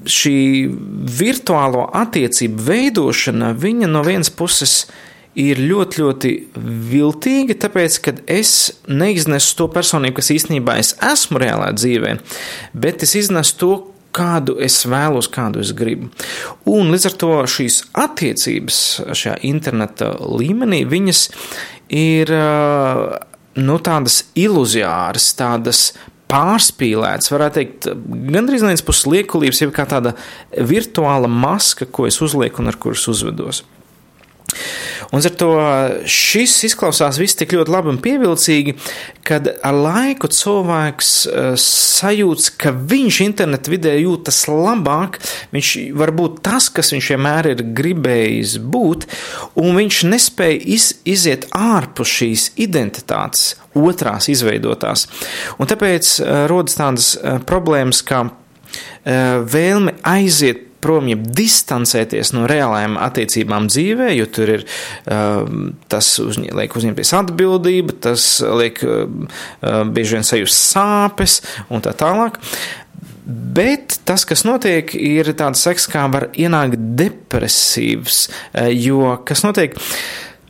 šī 0.05 0.37
virtuālo 1.17 1.87
attiecību 1.97 2.65
veidošana, 2.67 3.53
viņa 3.57 3.89
no 3.89 4.03
vienas 4.05 4.29
puses 4.29 4.85
ir 5.35 5.59
ļoti, 5.59 6.01
ļoti 6.01 6.31
viltīga, 6.91 7.57
tāpēc, 7.65 7.97
ka 8.05 8.13
es 8.31 8.53
neiznesu 8.87 9.57
to 9.59 9.67
personību, 9.73 10.19
kas 10.19 10.31
īstenībā 10.37 10.77
es 10.79 10.93
esmu 11.03 11.41
reālā 11.41 11.73
dzīvē, 11.75 12.15
bet 12.77 13.03
es 13.03 13.17
iznesu 13.19 13.59
to, 13.59 13.73
kādu 14.15 14.57
es 14.63 14.79
vēlos, 14.87 15.29
kādu 15.31 15.61
es 15.63 15.73
gribu. 15.75 16.09
Un 16.69 16.91
līdz 16.93 17.09
ar 17.09 17.15
to 17.21 17.31
šīs 17.51 17.81
attiecības 18.05 18.81
šajā 19.11 19.37
interneta 19.47 20.13
līmenī, 20.23 20.83
viņas 20.89 21.27
ir 21.95 22.31
nu, 23.55 23.77
tādas 23.83 24.23
iluzijāras, 24.39 25.29
tādas 25.39 25.85
pārspīlēts, 26.31 27.29
varētu 27.31 27.59
teikt, 27.59 27.87
gandrīz 28.33 28.65
viens 28.65 28.83
puses 28.85 29.05
liekulības, 29.11 29.61
jau 29.61 29.71
kā 29.75 29.85
tāda 29.89 30.15
virtuāla 30.55 31.29
maska, 31.29 31.85
ko 31.85 32.07
es 32.09 32.17
uzlieku 32.25 32.63
un 32.63 32.71
ar 32.71 32.79
kuras 32.81 33.05
uzvedos. 33.11 33.61
Un 35.13 35.21
ar 35.21 35.35
to 35.37 35.51
šis 36.09 36.55
izklausās 36.69 37.19
viss 37.21 37.37
tik 37.37 37.53
ļoti 37.55 37.73
labi 37.73 37.91
un 37.93 37.99
pievilcīgi, 38.03 38.75
kad 39.25 39.49
ar 39.65 39.77
laiku 39.77 40.29
cilvēks 40.31 41.11
sajūta, 41.61 42.53
ka 42.61 42.73
viņš 42.75 43.19
interneta 43.25 43.73
vidē 43.73 43.95
jūtas 43.99 44.43
labāk, 44.51 45.19
viņš 45.55 45.73
var 45.97 46.13
būt 46.15 46.39
tas, 46.45 46.69
kas 46.73 46.93
viņš 46.95 47.11
vienmēr 47.15 47.51
ir 47.53 47.65
gribējis 47.77 48.57
būt, 48.61 49.07
un 49.61 49.77
viņš 49.79 50.01
nespēja 50.11 50.61
iz, 50.77 50.91
iziet 51.07 51.49
ārpus 51.55 52.15
šīs 52.19 52.47
identitātes, 52.61 53.55
otrās 53.75 54.29
izveidotās. 54.31 55.07
Un 55.59 55.69
tāpēc 55.69 56.15
rodas 56.51 56.79
tādas 56.79 57.13
problēmas, 57.49 58.01
kā 58.05 58.25
vēlme 59.05 59.95
aiziet 60.05 60.64
prom, 60.85 61.09
ja 61.09 61.17
distancēties 61.17 62.33
no 62.35 62.45
reālajām 62.49 62.99
attiecībām 63.01 63.69
dzīvē, 63.71 64.11
jo 64.19 64.29
tur 64.29 64.53
ir 64.59 64.65
uh, 64.65 65.41
tas 65.91 66.11
uzņi, 66.21 66.53
liek 66.55 66.77
uzņemties 66.77 67.13
atbildība, 67.17 67.97
tas 68.07 68.27
liek 68.61 68.81
uh, 68.85 69.05
bieži 69.89 70.19
vien 70.19 70.27
sajust 70.27 70.75
sāpes 70.75 71.41
un 71.73 71.85
tā 71.85 71.95
tālāk. 71.97 72.37
Bet 73.25 73.97
tas, 74.05 74.21
kas 74.29 74.43
notiek, 74.45 74.91
ir 74.93 75.31
tāds 75.37 75.63
seks, 75.65 75.87
kā 75.89 76.05
var 76.13 76.27
ienākt 76.37 76.77
depresīvs, 76.99 78.21
uh, 78.53 78.69
jo 78.69 79.17
kas 79.25 79.41
notiek? 79.47 79.73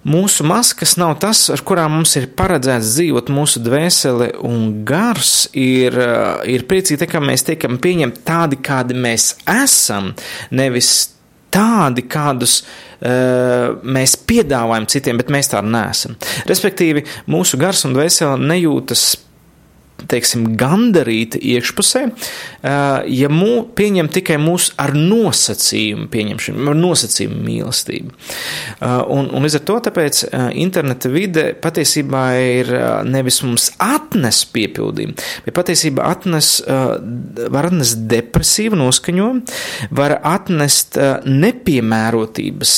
Mūsu 0.05 0.45
maskas 0.45 0.95
nav 1.01 1.15
tas, 1.23 1.47
ar 1.49 1.63
kurām 1.65 1.95
mums 1.97 2.13
ir 2.19 2.27
paredzēts 2.37 2.93
dzīvot. 2.93 3.31
Mūsu 3.33 3.61
dvēsele 3.65 4.35
un 4.45 4.83
gars 4.85 5.47
ir, 5.57 5.97
eh, 5.97 6.53
ir 6.53 6.67
priecīgi, 6.69 7.07
ka 7.09 7.19
mēs 7.19 7.45
tiekam 7.47 7.79
pieņemti 7.81 8.21
tādi, 8.25 8.61
kādi 8.61 8.93
mēs 8.93 9.33
esam, 9.49 10.13
nevis 10.51 11.09
tādi, 11.55 12.03
kādus 12.11 12.63
uh, 12.99 13.77
mēs 13.79 14.17
piedāvājam 14.27 14.87
citiem, 14.91 15.19
bet 15.21 15.31
mēs 15.31 15.47
tādi 15.53 15.71
neesam. 15.71 16.17
Respektīvi, 16.49 17.05
mūsu 17.31 17.59
gars 17.61 17.85
un 17.87 17.95
dvēsele 17.95 18.35
nejūtas 18.41 19.05
teiksim, 20.09 20.45
gandarīti 20.59 21.39
iekšpusē, 21.55 22.01
ja 23.09 23.29
mū, 23.31 23.51
pieņem 23.77 24.09
tikai 24.13 24.37
mūsu 24.41 24.73
ar 24.81 24.93
nosacījumu 24.97 26.09
pieņemšanu, 26.11 26.65
ar 26.71 26.79
nosacījumu 26.79 27.39
mīlestību. 27.45 28.11
Un, 29.15 29.29
un 29.31 29.45
līdz 29.45 29.59
ar 29.59 29.65
to 29.69 29.77
tāpēc 29.87 30.21
interneta 30.61 31.11
vide 31.13 31.45
patiesībā 31.63 32.25
ir 32.43 32.71
nevis 33.07 33.41
mums 33.45 33.69
atnes 33.81 34.43
piepildījumu, 34.55 35.17
bet 35.47 35.57
patiesībā 35.57 36.09
atnes, 36.15 36.57
var 36.65 37.69
atnest 37.71 38.05
depresīvu 38.11 38.79
noskaņojumu, 38.83 39.57
var 39.95 40.19
atnest 40.21 40.99
nepiemērotības 41.25 42.75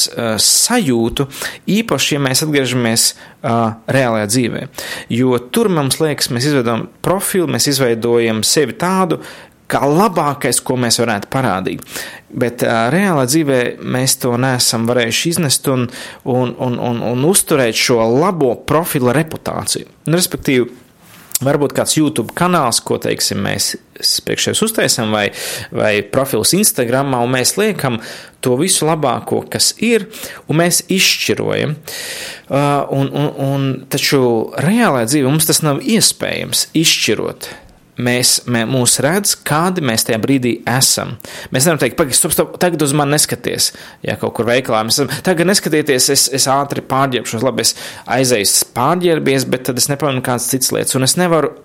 sajūtu, 0.47 1.27
īpaši, 1.79 2.15
ja 2.15 2.23
mēs 2.23 2.45
atgriežamies 2.45 3.09
reālajā 3.43 4.29
dzīvē. 4.31 4.63
Jo 5.13 5.37
tur 5.53 5.69
mums 5.73 5.99
liekas, 6.01 6.31
mēs 6.33 6.49
izveidojam 6.49 6.87
profilu, 7.05 7.49
mēs 7.51 7.69
izveidojam 7.71 8.43
sevi 8.47 8.75
tādu, 8.79 9.21
kā 9.67 9.83
labākais, 9.83 10.61
ko 10.63 10.77
mēs 10.79 10.99
varētu 11.01 11.29
parādīt. 11.31 11.83
Bet 12.27 12.63
uh, 12.63 12.87
reālā 12.93 13.25
dzīvē 13.27 13.59
mēs 13.83 14.17
to 14.23 14.33
neesam 14.39 14.87
varējuši 14.87 15.33
iznest 15.35 15.67
un, 15.71 15.87
un, 16.23 16.53
un, 16.55 16.77
un, 16.79 17.01
un 17.11 17.25
uzturēt 17.27 17.75
šo 17.77 17.99
labo 18.17 18.53
profila 18.67 19.15
reputāciju. 19.15 19.89
Un, 20.07 20.15
respektīvi, 20.15 20.69
Varbūt 21.37 21.75
kāds 21.77 21.93
YouTube 21.99 22.33
kanāls, 22.37 22.79
ko 22.81 22.95
teiksim, 23.01 23.43
mēs 23.45 23.75
priekšējos 24.25 24.63
uztaisām, 24.65 25.11
vai, 25.13 25.27
vai 25.69 25.99
profils 26.01 26.55
Instagram, 26.57 27.13
un 27.13 27.29
mēs 27.35 27.53
liekam 27.59 27.99
to 28.41 28.55
visu 28.57 28.87
labāko, 28.89 29.43
kas 29.53 29.69
ir, 29.85 30.07
un 30.49 30.57
mēs 30.63 30.81
izšķirojam. 30.89 31.77
Uh, 32.47 32.89
un, 32.95 33.11
un, 33.11 33.29
un, 33.43 33.69
taču 33.91 34.19
reālajā 34.65 35.11
dzīvē 35.11 35.29
mums 35.29 35.49
tas 35.49 35.61
nav 35.65 35.83
iespējams 35.85 36.69
izšķirot 36.81 37.51
mēs, 38.01 38.33
mē, 38.49 38.63
mūs 38.69 38.97
redz, 39.03 39.35
kādi 39.47 39.83
mēs 39.85 40.07
tajā 40.07 40.19
brīdī 40.23 40.53
esam. 40.69 41.15
Mēs 41.53 41.67
nevaram 41.67 41.81
teikt, 41.83 41.97
pagaidi, 41.99 42.17
stop, 42.19 42.35
stop, 42.35 42.57
tagad 42.61 42.85
uz 42.85 42.93
mani 42.97 43.15
neskaties. 43.15 43.71
Ja 44.05 44.17
kaut 44.21 44.35
kur 44.37 44.49
veikalā 44.49 44.83
mēs 44.87 44.99
esam, 44.99 45.13
tagad 45.25 45.49
neskatieties, 45.49 46.11
es, 46.13 46.27
es 46.33 46.49
ātri 46.51 46.85
pārģērbšos, 46.85 47.45
labi, 47.45 47.65
es 47.65 47.73
aizēju 48.17 48.69
pārģērbies, 48.77 49.47
bet 49.51 49.67
tad 49.69 49.81
es 49.81 49.89
nepamanu 49.91 50.23
kādas 50.25 50.49
citas 50.51 50.73
lietas, 50.75 50.97
un 50.99 51.07
es 51.07 51.17
nevaru 51.19 51.55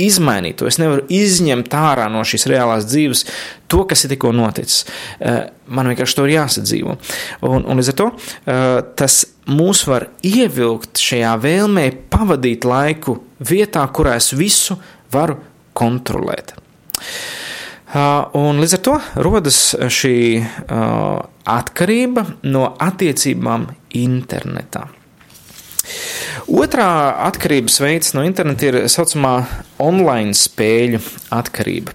izmainīt 0.00 0.58
to, 0.58 0.66
es 0.66 0.78
nevaru 0.80 1.04
izņemt 1.12 1.74
ārā 1.78 2.08
no 2.10 2.24
šīs 2.26 2.48
reālās 2.50 2.86
dzīves 2.88 3.24
to, 3.70 3.84
kas 3.86 4.04
ir 4.04 4.14
tikko 4.14 4.32
noticis. 4.34 4.82
Eh, 5.20 5.44
man 5.70 5.90
vienkārši 5.90 6.18
to 6.18 6.26
ir 6.26 6.34
jāsadzīvo. 6.34 6.96
Un, 7.46 7.62
un 7.62 7.80
līdz 7.80 7.92
ar 7.92 7.98
to 8.00 8.08
eh, 8.10 8.80
tas 8.98 9.20
mūs 9.50 9.84
var 9.86 10.08
ievilkt 10.26 11.02
šajā 11.02 11.36
vēlmē 11.44 11.86
pavadīt 12.10 12.66
laiku 12.66 13.20
vietā, 13.44 13.84
kurā 13.94 14.16
es 14.18 14.32
visu 14.34 14.78
varu 15.14 15.38
kontrolēt. 15.76 16.54
Un 18.34 18.58
līdz 18.58 18.74
ar 18.74 18.82
to 18.82 18.94
rodas 19.22 19.58
šī 19.76 20.16
atkarība 21.46 22.24
no 22.50 22.66
attiecībām 22.82 23.68
internetā. 23.94 24.88
Otrā 26.50 26.88
atkarības 27.28 27.76
veids 27.84 28.14
no 28.16 28.24
interneta 28.26 28.66
ir 28.70 28.80
tā 28.84 28.90
saucamā 28.90 29.34
online 29.82 30.34
spēļu 30.36 31.00
atkarība. 31.34 31.94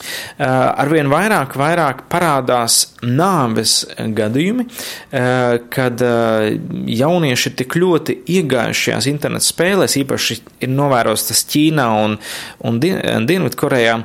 Eh, 0.00 0.46
arvien 0.48 1.10
vairāk, 1.12 1.54
vairāk 1.60 2.04
parādās 2.12 2.94
nāves 3.04 3.82
gadījumi, 4.16 4.64
eh, 5.12 5.58
kad 5.72 6.00
eh, 6.00 6.56
jaunieši 7.00 7.52
tik 7.58 7.76
ļoti 7.76 8.16
iegājuši 8.38 8.86
šajās 8.86 9.08
internetu 9.10 9.50
spēlēs, 9.50 9.98
īpaši 10.00 10.38
ir 10.64 10.72
novērots 10.72 11.28
tas 11.28 11.44
Ķīnā 11.50 11.88
un, 12.04 12.16
un 12.64 12.80
Dienvidkorejā, 12.80 13.98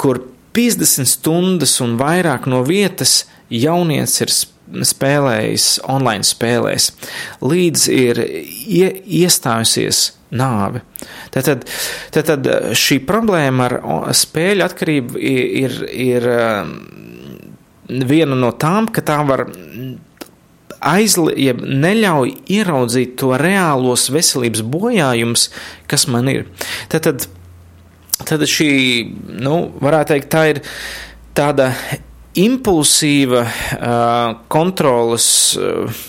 kur 0.00 0.22
50 0.56 1.08
stundas 1.08 1.76
un 1.84 1.98
vairāk 2.00 2.48
no 2.48 2.62
vietas 2.64 3.26
jaunietis 3.52 4.24
ir 4.24 4.32
spēlējis 4.88 5.68
online 5.90 6.24
spēlēs, 6.24 6.92
līdz 7.44 7.86
ir 7.92 8.24
ie, 8.24 8.88
iestājusies 9.20 10.06
nāve. 10.32 10.82
Tātad, 11.34 11.66
tātad 12.14 12.48
šī 12.78 13.00
problēma 13.08 13.68
ar 13.68 13.76
spēļu 14.16 14.66
atkarību 14.66 15.20
ir, 15.20 15.76
ir 15.92 16.28
um, 16.32 16.72
viena 17.88 18.38
no 18.38 18.52
tām, 18.56 18.88
ka 18.92 19.04
tā 19.04 19.20
var 19.28 19.46
aizli, 20.82 21.36
ja 21.44 21.54
neļauj 21.54 22.32
ieraudzīt 22.50 23.14
to 23.20 23.36
reālos 23.38 24.08
veselības 24.10 24.64
bojājumus, 24.72 25.46
kas 25.90 26.08
man 26.10 26.32
ir. 26.32 26.48
Tātad 26.90 27.28
tad 28.26 28.44
šī, 28.48 28.72
nu, 29.42 29.56
varētu 29.82 30.14
teikt, 30.14 30.30
tā 30.32 30.42
ir 30.52 30.60
tāda 31.36 31.70
impulsīva 32.38 33.44
uh, 33.44 34.40
kontrolas. 34.52 35.28
Uh, 35.58 36.02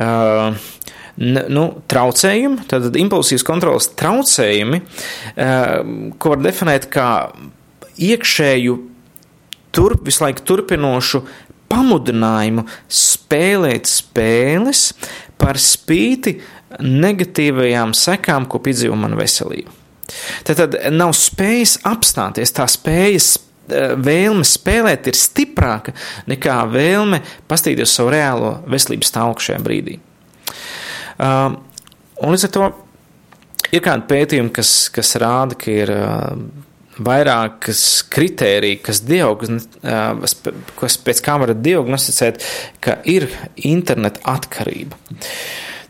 uh, 0.00 0.72
nu, 1.16 1.64
traucējumi, 1.88 2.66
tātad 2.70 2.96
impulsīvas 3.00 3.46
kontrolas 3.46 3.88
traucējumi, 3.98 4.82
ko 6.20 6.34
var 6.34 6.42
definēt 6.44 6.88
kā 6.92 7.08
iekšēju, 7.96 8.76
turp, 9.76 10.04
visu 10.08 10.24
laiku 10.24 10.44
turpinošu 10.48 11.22
pamudinājumu 11.72 12.66
spēlēt 12.92 13.88
spēles 13.90 14.90
par 15.40 15.58
spīti 15.60 16.38
negatīvajām 16.82 17.94
sekām, 17.96 18.46
ko 18.50 18.60
piedzīvo 18.62 18.96
mana 18.98 19.18
veselība. 19.18 19.72
Tad, 20.46 20.76
nav 20.94 21.12
spējas 21.18 21.80
apstāties, 21.88 22.54
tā 22.54 22.68
spējas 22.70 23.32
vēlme 23.66 24.44
spēlēt 24.46 25.08
ir 25.10 25.18
stiprāka 25.18 25.94
nekā 26.30 26.60
vēlme 26.70 27.22
pastīties 27.50 27.96
savu 27.98 28.12
reālo 28.14 28.52
veselības 28.70 29.10
stāvokli 29.10 29.48
šajā 29.48 29.62
brīdī. 29.64 29.96
Un 31.18 32.32
līdz 32.32 32.46
ar 32.48 32.54
to 32.54 32.70
ir 33.72 33.84
kādi 33.84 34.08
pētījumi, 34.10 34.52
kas, 34.56 34.72
kas 34.94 35.14
rāda, 35.20 35.58
ka 35.58 35.72
ir 35.72 35.92
vairākas 36.96 37.80
kritērija, 38.12 38.80
kas, 38.84 39.02
diagn, 39.04 39.60
uh, 39.84 40.26
kas 40.80 40.96
pēc 41.04 41.20
kā 41.24 41.36
var 41.42 41.52
diagnosticēt, 41.60 42.44
ka 42.80 43.00
ir 43.08 43.28
interneta 43.68 44.22
atkarība. 44.36 44.96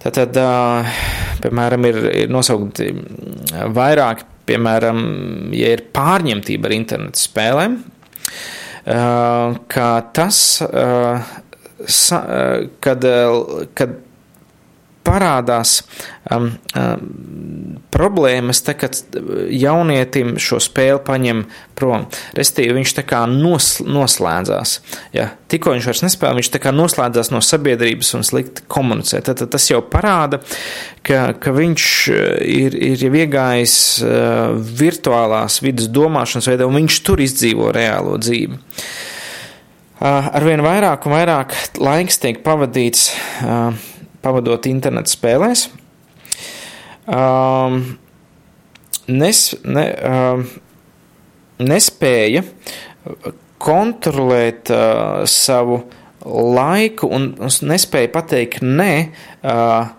Tātad, 0.02 0.38
piemēram, 1.42 1.86
ir, 1.88 1.96
ir 2.24 2.30
nosaukti 2.30 2.92
vairāki 3.74 4.26
piemēram, 4.46 5.00
ja 5.56 5.74
ir 5.74 5.84
pārņemtība 5.94 6.68
ar 6.68 6.74
internetu 6.76 7.22
spēlēm, 7.22 7.78
ka 9.74 9.88
tas, 10.16 10.40
kad, 12.86 13.06
kad 13.80 13.96
parādās 15.06 15.78
um, 16.30 16.50
um, 16.76 17.78
problēmas, 17.94 18.60
te, 18.66 18.74
kad 18.78 18.98
jaunietim 19.52 20.34
šo 20.42 20.58
spēli 20.62 21.00
paņem 21.06 21.44
prom. 21.78 22.06
Restīvi, 22.36 22.74
viņš 22.80 22.94
tā 22.98 23.06
kā 23.06 23.22
nos, 23.30 23.76
noslēdzās. 23.86 24.76
Ja, 25.16 25.30
tikko 25.52 25.76
viņš 25.76 25.88
vairs 25.90 26.04
nespēlē, 26.06 26.40
viņš 26.40 26.52
tā 26.56 26.62
kā 26.64 26.74
noslēdzās 26.74 27.32
no 27.34 27.42
sabiedrības 27.44 28.12
un 28.18 28.26
slikti 28.26 28.66
komunicē. 28.72 29.22
Tad, 29.26 29.40
tad 29.42 29.54
tas 29.54 29.70
jau 29.70 29.82
parāda, 29.86 30.42
ka, 31.06 31.30
ka 31.40 31.54
viņš 31.56 31.88
uh, 32.12 32.22
ir, 32.42 32.78
ir 32.92 33.08
jau 33.08 33.12
iegājis 33.22 33.80
uh, 34.04 34.54
virtuālās 34.82 35.60
vidas 35.64 35.90
domāšanas 35.92 36.50
veidā, 36.52 36.68
un 36.68 36.80
viņš 36.82 37.02
tur 37.06 37.22
izdzīvo 37.24 37.70
reālo 37.76 38.18
dzīvi. 38.20 38.58
Uh, 39.96 40.26
arvien 40.36 40.60
vairāk 40.60 41.06
un 41.08 41.14
vairāk 41.14 41.54
laiks 41.80 42.18
tiek 42.20 42.42
pavadīts 42.44 43.06
uh, 43.40 43.70
pavadot 44.26 44.66
internetu 44.70 45.14
spēlēs. 45.14 45.68
Um, 47.06 47.82
nes, 49.06 49.42
ne, 49.62 49.84
um, 50.10 50.42
nespēja 51.62 52.42
kontrolēt 53.62 54.72
uh, 54.74 55.22
savu 55.30 55.84
laiku 56.26 57.08
un, 57.14 57.30
un 57.38 57.54
nespēja 57.70 58.10
pateikt 58.14 58.66
nē. 58.66 58.90
Uh, 59.46 59.94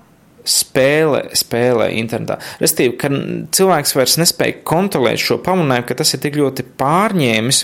spēlē, 0.48 1.26
spēlē 1.36 1.90
internetā. 2.00 2.38
Restīvi, 2.62 2.94
ka 3.00 3.10
cilvēks 3.56 3.92
vairs 3.98 4.16
nespēja 4.22 4.62
kontrolēt 4.68 5.20
šo 5.20 5.42
pamudinājumu, 5.44 5.88
ka 5.90 5.98
tas 6.00 6.14
ir 6.16 6.22
tik 6.24 6.38
ļoti 6.40 6.64
pārņēmis, 6.80 7.60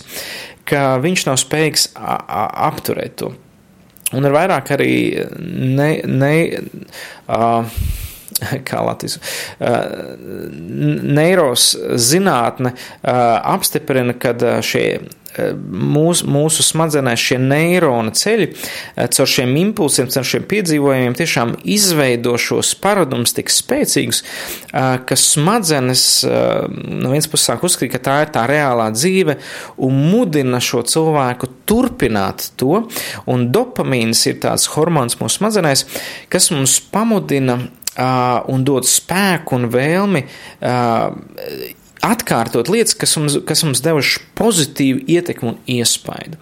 ka 0.67 0.97
viņš 1.03 1.23
nav 1.29 1.39
spējīgs 1.39 1.87
apturēt 1.95 3.15
to. 3.23 3.31
Un 4.13 4.27
ir 4.27 4.35
vairāk 4.35 4.73
arī 4.75 4.93
ne, 5.39 5.89
ne, 6.05 6.35
uh, 7.27 7.65
kā 8.67 8.81
Latvijas 8.83 9.19
neiros 11.17 11.73
zinātne 12.09 12.73
uh, 12.73 13.37
apstiprina, 13.53 14.15
ka 14.17 14.33
šie 14.65 14.87
mūsu, 15.33 16.27
mūsu 16.29 16.63
smadzenēs 16.65 17.21
šie 17.21 17.39
neirona 17.41 18.13
ceļi 18.15 18.47
eh, 18.49 19.07
caur 19.13 19.29
šiem 19.29 19.55
impulsiem, 19.59 20.09
caur 20.13 20.27
šiem 20.27 20.45
piedzīvojumiem 20.49 21.17
tiešām 21.17 21.55
izveido 21.75 22.35
šos 22.41 22.73
paradumus 22.83 23.35
tik 23.37 23.51
spēcīgus, 23.53 24.23
eh, 24.23 24.89
ka 25.07 25.17
smadzenes 25.19 26.05
eh, 26.27 26.33
no 26.69 27.13
vienas 27.13 27.29
puses 27.31 27.49
sāk 27.49 27.65
uzskatīt, 27.65 27.93
ka 27.95 28.03
tā 28.07 28.17
ir 28.25 28.33
tā 28.35 28.45
reālā 28.49 28.89
dzīve 28.95 29.37
un 29.83 30.01
mudina 30.11 30.61
šo 30.63 30.83
cilvēku 30.87 31.49
turpināt 31.69 32.51
to, 32.59 32.83
un 33.29 33.47
dopamīns 33.53 34.25
ir 34.29 34.41
tāds 34.43 34.69
hormons 34.75 35.17
mūsu 35.21 35.41
smadzenēs, 35.41 35.87
kas 36.33 36.51
mums 36.53 36.79
pamudina 36.93 37.59
un 38.49 38.63
dod 38.65 38.87
spēku 38.89 39.53
un 39.53 39.67
vēlmi 39.69 40.23
atkārtot 42.03 42.67
lietas, 42.71 42.95
kas 42.99 43.15
mums, 43.17 43.37
kas 43.47 43.63
mums 43.63 43.81
devuši 43.83 44.21
pozitīvu 44.37 45.05
ietekmi 45.13 45.53
un 45.53 45.59
iespaidu. 45.71 46.39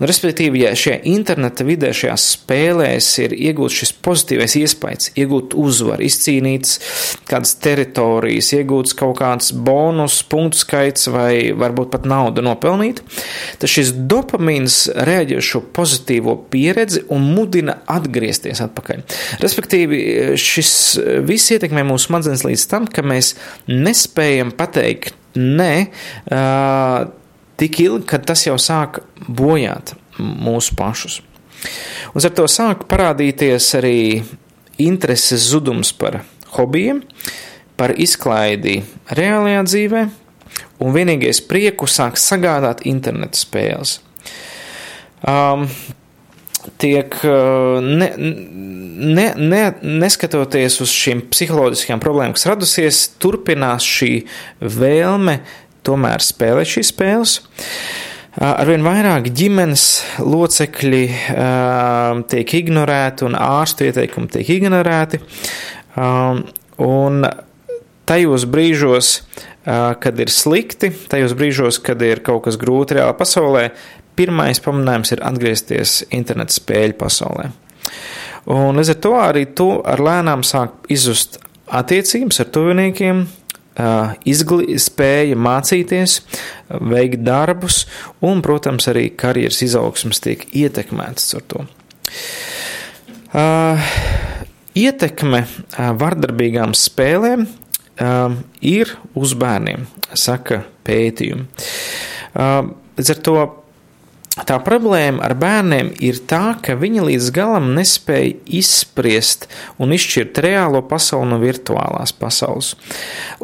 Un, 0.00 0.06
respektīvi, 0.10 0.64
ja 0.64 0.72
šajā 0.78 1.00
interneta 1.12 1.66
vidē, 1.66 1.92
šajās 1.94 2.26
spēlēs 2.34 3.10
ir 3.22 3.36
iegūts 3.36 3.78
šis 3.82 3.94
pozitīvais 4.04 4.56
iespējas, 4.58 5.12
iegūt 5.20 5.54
uzvaru, 5.60 6.02
izcīnīts 6.08 6.78
kādas 7.30 7.54
teritorijas, 7.62 8.50
iegūts 8.58 8.96
kaut 8.98 9.18
kāds 9.20 9.52
bonus, 9.54 10.18
punktu 10.26 10.64
skaits 10.64 11.06
vai 11.14 11.52
varbūt 11.54 11.92
pat 11.94 12.08
nauda 12.10 12.42
nopelnīt, 12.44 13.04
tad 13.62 13.70
šis 13.70 13.94
dopamīns 14.10 14.80
reaģē 15.06 15.38
uz 15.38 15.50
šo 15.52 15.62
pozitīvo 15.76 16.36
pieredzi 16.50 17.04
un 17.14 17.30
mudina 17.36 17.78
atgriezties 17.94 18.64
atpakaļ. 18.66 19.04
Respektīvi, 19.44 20.02
šis 20.40 20.74
viss 21.28 21.54
ietekmē 21.54 21.86
mūsu 21.86 22.10
smadzenes 22.10 22.44
līdz 22.46 22.66
tam, 22.70 22.90
ka 22.90 23.04
mēs 23.06 23.34
nespējam 23.70 24.50
pateikt, 24.58 25.03
Nē, 25.34 25.72
uh, 26.30 27.06
tik 27.58 27.80
ilgi, 27.82 28.06
kad 28.10 28.26
tas 28.28 28.44
jau 28.46 28.56
sāk 28.60 29.00
bojāt 29.26 29.94
mūsu 30.18 30.76
pašus. 30.78 31.20
Un 32.14 32.22
ar 32.22 32.34
to 32.36 32.46
sāk 32.50 32.84
parādīties 32.90 33.70
arī 33.78 33.98
intereses 34.78 35.48
zudums 35.50 35.92
par 35.96 36.20
hobijiem, 36.54 37.02
par 37.78 37.94
izklaidi 37.98 38.82
reālajā 39.10 39.64
dzīvē, 39.66 40.04
un 40.84 40.94
vienīgais 40.94 41.42
prieku 41.48 41.88
sāk 41.90 42.18
sagādāt 42.20 42.84
internetu 42.86 43.40
spēles. 43.40 43.98
Um, 45.24 45.66
tiek 46.80 47.16
ne, 47.84 48.08
ne, 48.16 49.26
ne, 49.36 49.62
neskatoties 49.82 50.80
uz 50.84 50.94
šīm 50.94 51.24
psiholoģiskajām 51.32 52.02
problēmām, 52.02 52.34
kas 52.36 52.48
radusies, 52.50 53.04
turpinās 53.22 53.86
šī 53.86 54.12
vēlme 54.60 55.38
tomēr 55.84 56.24
spēlēt 56.24 56.74
šīs 56.76 56.92
spēles. 56.94 57.38
Arvien 58.34 58.82
vairāk 58.82 59.28
ģimenes 59.30 59.84
locekļi 60.18 61.02
uh, 61.06 62.22
tiek 62.30 62.54
ignorēti 62.58 63.28
un 63.28 63.36
ārstu 63.38 63.86
ieteikumi 63.86 64.32
tiek 64.32 64.50
ignorēti. 64.56 65.20
Um, 65.94 66.42
un 66.82 67.22
tajos 68.08 68.46
brīžos, 68.50 69.16
kad 69.64 70.18
ir 70.20 70.32
slikti, 70.32 70.90
tajos 71.08 71.32
brīžos, 71.38 71.78
kad 71.80 72.02
ir 72.04 72.20
kaut 72.24 72.44
kas 72.48 72.58
grūti 72.60 72.98
reālā 72.98 73.14
pasaulē, 73.16 73.68
pirmais 74.16 74.60
pamudinājums 74.62 75.14
ir 75.14 75.22
atgriezties 75.26 76.00
interneta 76.14 76.54
spēļu 76.54 76.98
pasaulē. 77.00 77.48
Un 78.54 78.76
līdz 78.76 78.92
ar 78.92 79.00
to 79.00 79.14
arī 79.16 79.46
tu 79.56 79.70
ar 79.80 80.02
lēnām 80.04 80.44
sāk 80.44 80.84
izzust 80.92 81.38
attiecības 81.72 82.42
ar 82.44 82.50
tuviniekiem, 82.52 83.24
izglī, 84.28 84.76
spēja 84.78 85.38
mācīties, 85.40 86.18
veikt 86.92 87.24
darbus, 87.26 87.84
un, 88.22 88.42
protams, 88.44 88.86
arī 88.92 89.08
karjeras 89.18 89.62
izaugsmas 89.66 90.22
tiek 90.22 90.44
ietekmētas 90.54 91.34
ar 91.38 91.48
to. 91.50 91.64
Ietekme 94.78 95.44
vardarbīgām 96.04 96.74
spēlēm 96.78 97.48
ir 98.60 98.94
uz 99.14 99.34
bērniem, 99.38 99.88
saka 100.18 100.62
pētījumi. 100.86 101.46
Līdz 102.34 103.10
ar 103.14 103.20
to 103.26 103.38
Tā 104.34 104.56
problēma 104.66 105.22
ar 105.22 105.36
bērniem 105.38 105.92
ir 106.02 106.18
tā, 106.26 106.56
ka 106.58 106.74
viņi 106.78 107.04
līdz 107.06 107.28
galam 107.36 107.68
nespēja 107.76 108.32
izspriest 108.58 109.46
un 109.78 109.94
izšķirt 109.94 110.40
reālo 110.42 110.80
pasauli 110.90 111.30
no 111.30 111.38
virtuālās 111.42 112.14
pasaules. 112.18 112.74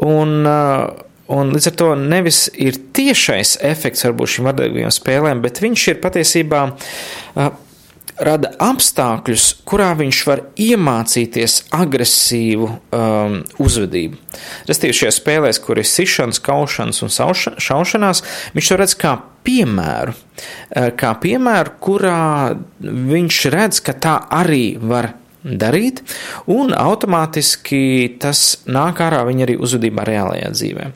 Un, 0.02 0.42
uh, 0.48 1.06
Un 1.30 1.52
līdz 1.54 1.68
ar 1.70 1.74
to 1.78 1.88
nevis 1.94 2.48
ir 2.58 2.74
tiešais 2.90 3.52
efekts 3.62 4.02
varbūt 4.02 4.32
šīm 4.32 4.48
vardarbīgām 4.48 4.90
spēlēm, 4.90 5.38
bet 5.44 5.60
viņš 5.62 5.84
ir 5.92 6.00
patiesībā 6.02 6.62
uh, 6.66 7.52
rada 8.18 8.50
apstākļus, 8.60 9.44
kurā 9.68 9.92
viņš 9.98 10.20
var 10.26 10.42
iemācīties 10.60 11.56
agresīvu 11.76 12.68
um, 12.68 13.38
uzvedību. 13.62 14.18
Restīvi 14.68 14.98
šajā 15.00 15.14
spēlēs, 15.16 15.60
kur 15.62 15.80
ir 15.80 15.88
sišanas, 15.88 16.42
kaušanas 16.44 17.00
un 17.06 17.14
šaušanās, 17.62 18.24
viņš 18.56 18.72
to 18.72 18.80
redz 18.82 18.96
kā 18.98 19.16
piemēru, 19.46 20.14
uh, 20.16 20.90
kā 20.98 21.14
piemēru, 21.22 21.76
kurā 21.82 22.20
viņš 22.80 23.40
redz, 23.54 23.82
ka 23.84 23.96
tā 23.96 24.18
arī 24.40 24.76
var 24.80 25.14
darīt, 25.40 26.02
un 26.52 26.74
automātiski 26.76 28.16
tas 28.20 28.60
nāk 28.68 29.00
ārā 29.00 29.22
viņa 29.28 29.46
arī 29.46 29.56
uzvedībā 29.62 30.04
reālajā 30.04 30.50
dzīvē. 30.52 30.88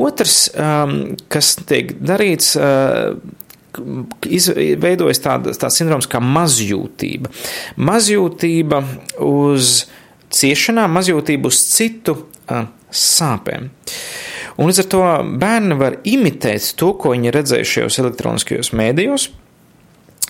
Otrs, 0.00 0.36
um, 0.56 0.94
kas 1.32 1.54
tiek 1.68 1.92
darīts, 2.00 2.54
uh, 2.56 3.18
izveidojas 4.30 5.20
tāda, 5.22 5.54
tāds 5.58 5.80
sindroms 5.80 6.08
kā 6.10 6.20
mazjūtība. 6.22 7.32
Mazjūtība 7.82 8.80
uz 9.26 9.76
ciešanām, 10.34 10.94
mazjūtība 10.94 11.50
uz 11.50 11.60
citu 11.74 12.16
uh, 12.16 12.68
sāpēm. 12.94 13.68
Un 14.54 14.70
līdz 14.70 14.84
ar 14.84 14.90
to 14.92 15.04
bērni 15.40 15.78
var 15.78 15.98
imitēt 16.06 16.74
to, 16.78 16.92
ko 16.98 17.14
viņi 17.14 17.32
redzējuši 17.34 17.80
šajos 17.80 17.98
elektroniskajos 18.04 18.70
mēdījos, 18.76 19.30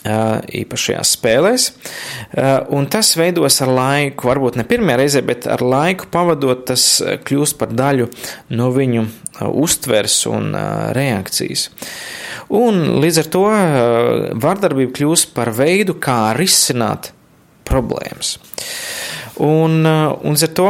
īpašajās 0.05 1.15
spēlēs, 1.17 1.67
un 2.77 2.89
tas 2.93 3.15
veidos 3.17 3.57
ar 3.65 3.71
laiku, 3.73 4.29
varbūt 4.29 4.59
ne 4.61 4.67
pirmajā 4.69 4.99
reizē, 5.01 5.23
bet 5.25 5.49
ar 5.49 5.65
laiku 5.65 6.11
pavadot, 6.13 6.67
tas 6.69 6.85
kļūst 7.25 7.57
par 7.61 7.73
daļu 7.73 8.11
no 8.53 8.69
viņu 8.75 9.07
uztvers 9.49 10.19
un 10.29 10.53
reakcijas. 10.97 11.71
Un 12.53 13.01
līdz 13.01 13.23
ar 13.23 13.31
to 13.33 13.45
vardarbība 14.45 14.93
kļūst 14.99 15.33
par 15.37 15.55
veidu, 15.57 15.97
kā 15.97 16.35
risināt 16.37 17.15
problēmas. 17.65 18.37
Un, 19.41 19.81
un 19.89 20.37
līdz 20.37 20.49
ar 20.51 20.55
to 20.61 20.69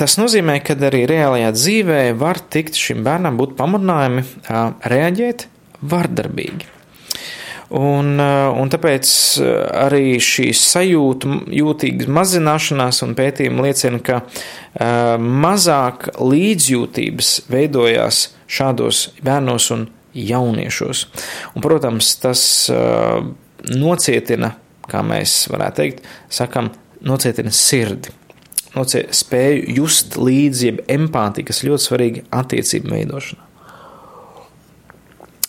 tas 0.00 0.16
nozīmē, 0.16 0.58
ka 0.64 0.78
arī 0.88 1.04
reālajā 1.10 1.52
dzīvē 1.52 2.02
var 2.20 2.40
tikt 2.52 2.78
šim 2.78 3.04
bērnam 3.04 3.36
būt 3.40 3.56
pamudinājumi 3.58 4.24
reaģēt 4.88 5.46
vardarbīgi. 5.90 6.76
Un, 7.70 8.16
un 8.18 8.70
tāpēc 8.72 9.10
arī 9.78 10.16
šī 10.18 10.48
sajūta, 10.58 11.36
jūtīgas 11.54 12.10
mazināšanās 12.10 12.98
un 13.06 13.14
pētījumi 13.18 13.62
liecina, 13.68 14.00
ka 14.02 14.16
uh, 14.24 15.14
mazāk 15.20 16.08
līdzjūtības 16.18 17.30
veidojās 17.52 18.24
šādos 18.50 19.04
bērnos 19.22 19.70
un 19.76 19.86
jauniešos. 20.18 21.04
Un, 21.54 21.62
protams, 21.62 22.16
tas 22.24 22.42
uh, 22.74 23.22
nocietina, 23.70 24.56
kā 24.90 25.04
mēs 25.06 25.44
varētu 25.52 25.84
teikt, 25.84 26.08
sakam, 26.40 26.72
nocietina 27.06 27.54
sirdi. 27.54 28.16
Nocie, 28.70 29.04
spēju 29.10 29.76
just 29.80 30.14
līdzi, 30.20 30.66
jeb 30.68 30.82
empātiju, 30.90 31.48
kas 31.48 31.64
ļoti 31.66 31.86
svarīga 31.88 32.26
attiecību 32.40 32.92
veidošanā. 32.94 33.46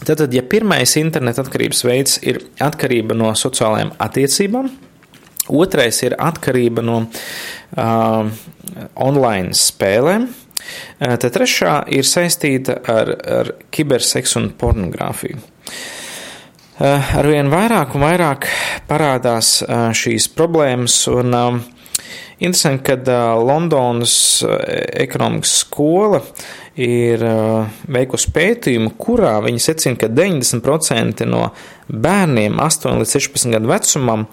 Tātad, 0.01 0.33
ja 0.33 0.41
pirmais 0.41 0.95
interneta 0.97 1.43
atkarības 1.43 1.83
veids 1.85 2.15
ir 2.25 2.39
atkarība 2.63 3.13
no 3.13 3.29
sociālajām 3.37 3.91
attiecībām, 4.01 4.71
otrais 5.53 6.01
ir 6.01 6.15
atkarība 6.17 6.81
no 6.81 7.03
uh, 7.05 8.31
online 8.97 9.53
spēlēm, 9.57 10.25
tad 10.97 11.27
trešā 11.35 11.75
ir 11.93 12.09
saistīta 12.09 12.79
ar, 12.89 13.13
ar 13.21 13.51
kiberseksu 13.73 14.39
un 14.41 14.49
pornogrāfiju. 14.57 15.37
Uh, 16.81 17.13
arvien 17.19 17.51
vairāk 17.53 17.93
un 17.93 18.01
vairāk 18.07 18.47
parādās 18.89 19.59
uh, 19.61 19.91
šīs 19.93 20.31
problēmas, 20.33 20.95
un 21.13 21.37
uh, 21.37 21.61
interesanti, 22.41 22.83
ka 22.89 23.35
Londonas 23.39 24.15
ekonomikas 25.05 25.53
skola 25.63 26.21
ir 26.79 27.23
veikusi 27.91 28.31
pētījumu, 28.33 28.93
kurā 28.99 29.35
viņi 29.45 29.63
secina, 29.63 29.99
ka 29.99 30.09
90% 30.11 31.25
no 31.29 31.49
bērniem 31.91 32.59
8 32.63 33.01
līdz 33.01 33.15
16 33.17 33.55
gadu 33.55 33.71
vecumam 33.71 34.27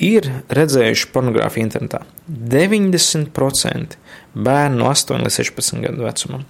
ir 0.00 0.28
redzējuši 0.56 1.10
pornogrāfiju 1.12 1.66
internetā. 1.66 2.04
90% 2.28 3.98
bērnu 4.34 4.80
no 4.80 4.90
8 4.92 5.26
līdz 5.26 5.40
16 5.42 5.84
gadu 5.84 6.06
vecumam. 6.06 6.46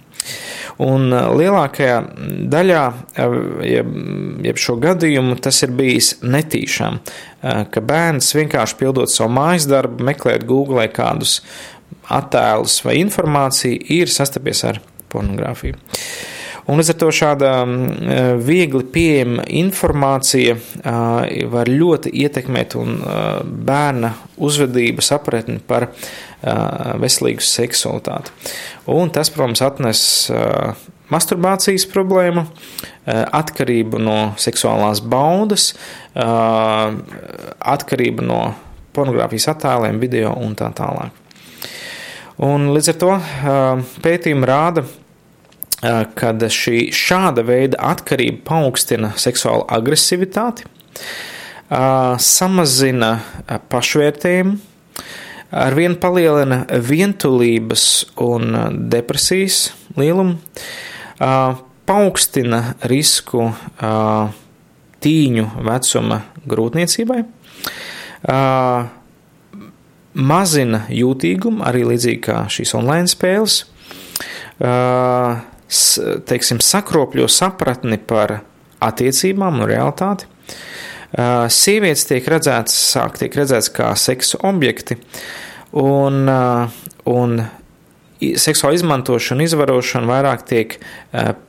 Un 0.81 1.11
lielākajā 1.11 1.97
daļā, 2.51 2.83
jeb, 3.67 3.91
jeb 4.47 4.61
šo 4.61 4.77
gadījumu, 4.81 5.35
tas 5.43 5.61
ir 5.65 5.75
bijis 5.77 6.15
netīšām, 6.23 6.99
ka 7.73 7.83
bērns 7.85 8.31
vienkārši 8.37 8.79
pildot 8.79 9.11
savu 9.11 9.33
mājas 9.35 9.67
darbu, 9.69 10.01
meklēt 10.07 10.47
Google 10.49 10.87
kādus 10.93 11.39
attēlus 12.11 12.79
vai 12.85 12.97
informāciju, 13.01 13.81
ir 13.93 14.11
sastapies 14.11 14.63
ar 14.67 14.81
pornogrāfiju. 15.11 15.77
Un 16.69 16.77
līdz 16.77 16.91
ar 16.93 16.97
to 17.01 17.09
šāda 17.15 17.51
viegli 18.37 18.83
pieejama 18.93 19.43
informācija 19.61 20.55
var 21.49 21.71
ļoti 21.71 22.13
ietekmēt 22.21 22.75
un 22.77 22.99
bērna 23.65 24.13
uzvedību 24.37 25.01
sapratni 25.05 25.57
par 25.65 25.89
veselīgu 27.01 27.41
seksualitāti. 27.45 28.29
Un 28.93 29.09
tas, 29.13 29.29
protams, 29.33 29.61
atnes 29.65 30.01
masturbācijas 31.11 31.85
problēmu, 31.91 32.45
atkarību 33.09 33.99
no 33.99 34.19
seksuālās 34.39 35.01
baudas, 35.03 35.73
atkarību 37.75 38.21
no 38.29 38.41
pornogrāfijas 38.95 39.49
attēliem, 39.55 39.99
video 39.99 40.31
un 40.39 40.55
tā 40.59 40.69
tālāk. 40.77 41.11
Un 42.41 42.71
līdz 42.73 42.87
ar 42.93 42.97
to 43.01 43.11
pētījumi 44.01 44.47
rāda, 44.49 44.81
ka 44.83 44.89
šī 45.81 46.91
šāda 46.93 47.43
veida 47.45 47.79
atkarība 47.91 48.43
paaugstina 48.45 49.13
seksuālu 49.17 49.65
agresivitāti, 49.69 50.65
samazina 52.17 53.11
pašvērtējumu, 53.71 54.57
arvien 55.51 55.95
palielina 55.99 56.65
vientulības 56.69 58.05
un 58.21 58.55
depresijas 58.91 59.71
lielumu, 59.97 60.37
paaugstina 61.89 62.75
risku 62.87 63.49
tīņu 65.01 65.45
vecuma 65.65 66.21
grūtniecībai, 66.45 67.21
mazina 70.13 70.85
jūtīgumu, 70.91 71.63
arī 71.65 71.85
līdzīgi 71.89 72.21
kā 72.27 72.43
šīs 72.51 72.75
online 72.77 73.09
spēles, 73.09 73.63
teiksim, 76.27 76.59
sakropļo 76.63 77.27
sapratni 77.31 77.97
par 77.97 78.39
attiecībām 78.81 79.61
un 79.61 79.69
realitāti. 79.69 80.27
Sievietes 81.51 82.05
tiek 82.07 82.27
redzētas, 82.31 82.75
sāk 82.93 83.17
tiek 83.19 83.35
redzētas 83.35 83.71
kā 83.75 83.89
seksu 83.99 84.39
objekti, 84.47 84.95
un, 85.79 86.23
un 87.11 87.41
seksuāla 88.21 88.77
izmantošana, 88.77 89.47
izvarošana 89.47 90.07
vairāk 90.07 90.45
tiek 90.47 90.77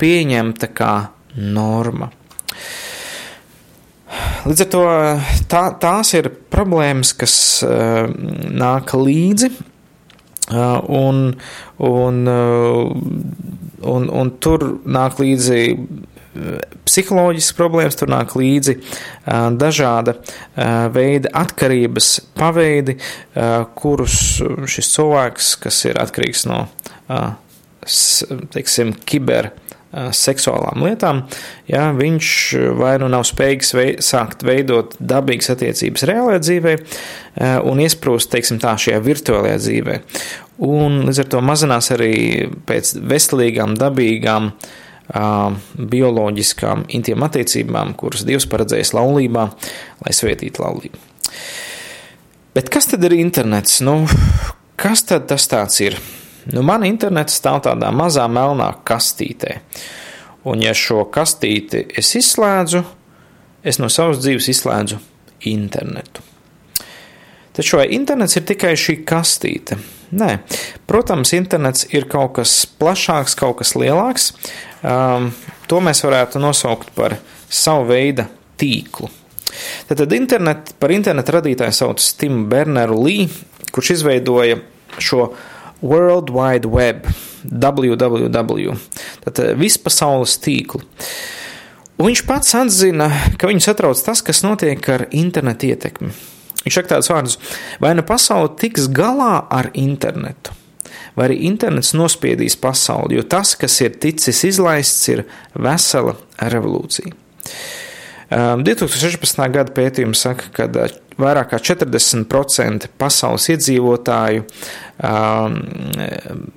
pieņemta 0.03 0.71
kā 0.75 0.95
norma. 1.39 2.11
Līdz 4.43 4.65
ar 4.65 4.71
to 4.73 4.83
tā, 5.49 5.63
tās 5.81 6.11
ir 6.19 6.29
problēmas, 6.53 7.15
kas 7.17 7.35
nāk 7.63 8.93
līdzi, 8.99 9.53
un, 10.53 11.23
un, 11.79 12.19
un, 13.88 14.09
un 14.11 14.33
tur 14.42 14.64
nāk 14.85 15.21
līdzi 15.23 15.61
psiholoģiskas 16.87 17.57
problēmas, 17.59 17.97
tur 18.01 18.09
nāk 18.12 18.33
līdzi 18.38 18.79
dažāda 19.61 20.14
veida 20.95 21.33
atkarības 21.42 22.09
paveidi, 22.38 22.97
kurus 23.77 24.16
šis 24.73 24.92
cilvēks, 24.95 25.51
kas 25.61 25.83
ir 25.90 26.01
atkarīgs 26.01 26.47
no, 26.49 26.62
teiksim, 28.55 28.95
kiber 29.05 29.53
seksuālām 29.92 30.85
lietām, 30.87 31.22
ja 31.68 31.90
viņš 31.96 32.28
vai 32.78 32.94
nu 33.02 33.11
nav 33.12 33.26
spējīgs 33.28 33.72
vei, 33.76 33.88
sākt 34.00 34.44
veidot 34.46 34.94
dabīgas 34.98 35.52
attiecības 35.52 36.07
reālajā 36.09 36.44
dzīvē 36.46 36.76
un 37.68 37.83
iesprūst, 37.85 38.31
teiksim 38.33 38.61
tā, 38.62 38.72
šajā 38.81 39.02
virtuālajā 39.05 39.59
dzīvē. 39.61 39.98
Un 40.62 41.02
līdz 41.09 41.24
ar 41.24 41.28
to 41.35 41.42
mazinās 41.44 41.90
arī 41.94 42.14
pēc 42.68 42.94
veselīgām, 43.12 43.76
dabīgām, 43.81 44.52
bioloģiskām 45.92 46.87
intīm 46.96 47.24
attiecībām, 47.26 47.92
kuras 47.98 48.24
Dievs 48.24 48.46
paredzējis 48.48 48.94
laulībā, 48.96 49.48
lai 50.07 50.16
svētītu 50.16 50.62
laulību. 50.62 51.02
Bet 52.57 52.68
kas 52.72 52.88
tad 52.92 53.05
ir 53.09 53.16
internets? 53.16 53.81
Nu, 53.85 54.02
kas 54.81 55.05
tad 55.09 55.28
tas 55.28 55.48
tāds 55.50 55.81
ir? 55.85 55.98
Nu, 56.50 56.64
man 56.66 56.83
internets 56.87 57.37
stāv 57.38 57.61
tādā 57.68 57.92
mazā 57.94 58.26
melnā 58.31 58.72
kastītē. 58.87 59.61
Un, 60.50 60.62
ja 60.64 60.74
šo 60.74 61.05
kastīti 61.12 61.85
es 61.98 62.11
izslēdzu, 62.18 62.83
es 63.62 63.78
no 63.78 63.90
savas 63.92 64.18
dzīves 64.24 64.48
izslēdzu 64.50 64.98
internetu. 65.52 66.24
Taču 67.52 67.78
vai 67.78 67.90
internets 67.94 68.38
ir 68.38 68.46
tikai 68.48 68.72
šī 68.81 69.02
kastīte? 69.07 69.76
Nē, 70.16 70.38
protams, 70.88 71.35
internets 71.37 71.87
ir 71.92 72.09
kaut 72.11 72.35
kas 72.40 72.55
plašāks, 72.81 73.37
kaut 73.38 73.61
kas 73.61 73.74
lielāks. 73.78 74.33
Um, 74.83 75.31
to 75.68 75.81
mēs 75.85 76.02
varētu 76.05 76.40
nosaukt 76.42 76.90
par 76.96 77.18
savu 77.52 77.90
veidu 77.92 78.26
tīklu. 78.61 79.09
Tad 79.88 80.12
internet, 80.16 80.74
par 80.81 80.92
internetu 80.92 81.37
radītāju 81.37 81.76
sauc 81.76 82.05
Timu 82.18 82.46
Berneru 82.48 82.98
Lee, 83.05 83.28
kurš 83.72 83.98
izveidoja 83.98 84.59
šo 85.00 85.31
World 85.83 86.31
Wide 86.31 86.71
Web, 86.71 87.07
www, 87.45 88.75
tātad 89.25 89.57
vispasaules 89.59 90.38
tīklu. 90.42 90.83
Un 91.99 92.09
viņš 92.09 92.23
pats 92.27 92.55
atzina, 92.59 93.11
ka 93.38 93.51
viņu 93.51 93.62
satrauc 93.62 94.01
tas, 94.03 94.23
kas 94.25 94.42
notiek 94.47 94.88
ar 94.90 95.07
internetu 95.14 95.68
ietekmi. 95.71 96.12
Viņš 96.62 96.79
saka 96.79 96.95
tādus 96.95 97.11
vārdus, 97.11 97.38
vai 97.83 97.92
nu 97.99 98.05
pasaule 98.07 98.53
tiks 98.59 98.87
galā 98.95 99.42
ar 99.51 99.73
internetu, 99.79 100.55
vai 101.18 101.29
arī 101.29 101.40
internets 101.51 101.92
nospiedīs 101.99 102.57
pasauli, 102.59 103.18
jo 103.18 103.27
tas, 103.27 103.57
kas 103.59 103.81
ir 103.83 103.99
ticis 104.03 104.45
izlaists, 104.47 105.09
ir 105.11 105.25
vesela 105.59 106.14
revolūcija. 106.55 107.14
2016. 108.33 109.38
Um, 109.38 109.53
gada 109.53 109.73
pētījums 109.75 110.23
saka, 110.25 110.49
ka 110.55 110.68
vairāk 111.21 111.53
kā 111.53 111.61
40% 111.73 112.88
pasaules 113.01 113.49
iedzīvotāju 113.53 114.45
um, 114.45 115.59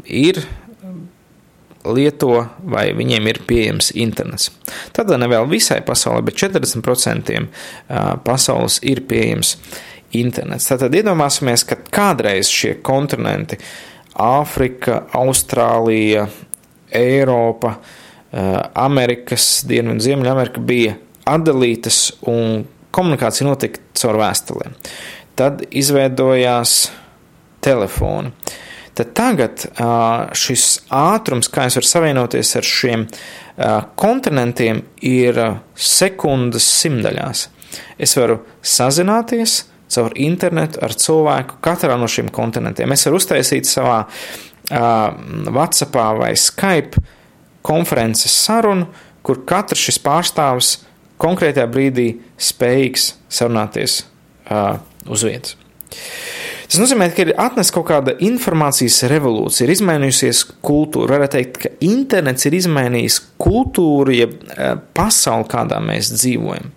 ir 0.05 0.39
lieto 1.85 2.31
vai 2.65 2.88
viņiem 2.97 3.27
ir 3.29 3.41
pieejams 3.45 3.91
internets. 4.01 4.49
Tad 4.95 5.11
ne 5.19 5.27
vēl 5.29 5.45
visai 5.51 5.81
pasaulē, 5.85 6.23
bet 6.25 6.39
40% 6.41 7.35
uh, 7.35 8.15
pasaules 8.25 8.79
ir 8.88 9.03
pieejams 9.09 9.57
internets. 10.15 10.69
Tātad 10.71 10.95
iedomāsimies, 10.95 11.65
ka 11.67 11.77
kādreiz 11.91 12.49
šie 12.49 12.77
kontinenti- 12.85 13.59
Āfrika, 14.15 15.01
Austrālija, 15.11 16.29
Eiropa, 16.95 17.73
Amerikas, 18.75 19.65
Dienvidu 19.67 19.91
un 19.91 19.99
Ziemeļamerika 19.99 20.61
bija 20.63 20.93
atdalītas 21.25 21.99
un 22.29 22.63
komunikācija 22.95 23.47
notika 23.47 23.81
caur 23.97 24.19
vēstulēm. 24.21 24.77
Tad 25.35 25.65
izveidojās 25.75 26.77
telefoni. 27.65 28.31
Tad 28.95 29.09
tagad 29.17 29.65
šis 30.39 30.65
ātrums, 30.95 31.49
kā 31.51 31.65
es 31.67 31.75
varu 31.75 31.89
savienoties 31.89 32.53
ar 32.55 32.67
šiem 32.69 33.03
kontinentiem, 33.99 34.79
ir 35.03 35.39
sekundes 35.75 36.69
simtaļās. 36.79 37.49
Es 37.99 38.15
varu 38.15 38.39
sazināties 38.63 39.65
caur 39.91 40.15
internetu 40.15 40.79
ar 40.85 40.95
cilvēku 40.95 41.59
katrā 41.63 41.97
no 41.99 42.07
šiem 42.07 42.31
kontinentiem. 42.31 42.95
Es 42.95 43.03
varu 43.09 43.19
uztaisīt 43.19 43.67
savā 43.67 44.05
WhatsApp 44.71 45.99
vai 46.21 46.31
Skype 46.39 47.03
konferences 47.65 48.31
sarunu, 48.45 48.88
kur 49.25 49.43
katrs 49.43 49.83
šis 49.89 49.99
pārstāvis 50.05 50.71
konkrētajā 51.21 51.67
brīdī 51.71 52.08
spējīgs 52.41 53.12
sarunāties 53.32 54.01
uh, 54.49 54.78
uz 55.10 55.25
vietas. 55.28 55.58
Tas 56.65 56.80
nozīmē, 56.82 57.12
ka 57.13 57.21
ir 57.23 57.34
atnesis 57.39 57.73
kaut 57.73 57.86
kāda 57.91 58.15
informācijas 58.25 59.04
revolūcija, 59.12 59.67
ir 59.67 59.75
izmainījusies 59.75 60.41
kultūra. 60.65 61.19
Varētu 61.19 61.38
teikt, 61.38 61.60
ka 61.62 61.71
internets 61.86 62.47
ir 62.49 62.58
izmainījis 62.58 63.19
kultūru, 63.41 64.15
jeb 64.15 64.34
ja 64.49 64.73
pasauli, 64.97 65.45
kādā 65.51 65.78
mēs 65.84 66.10
dzīvojam. 66.15 66.73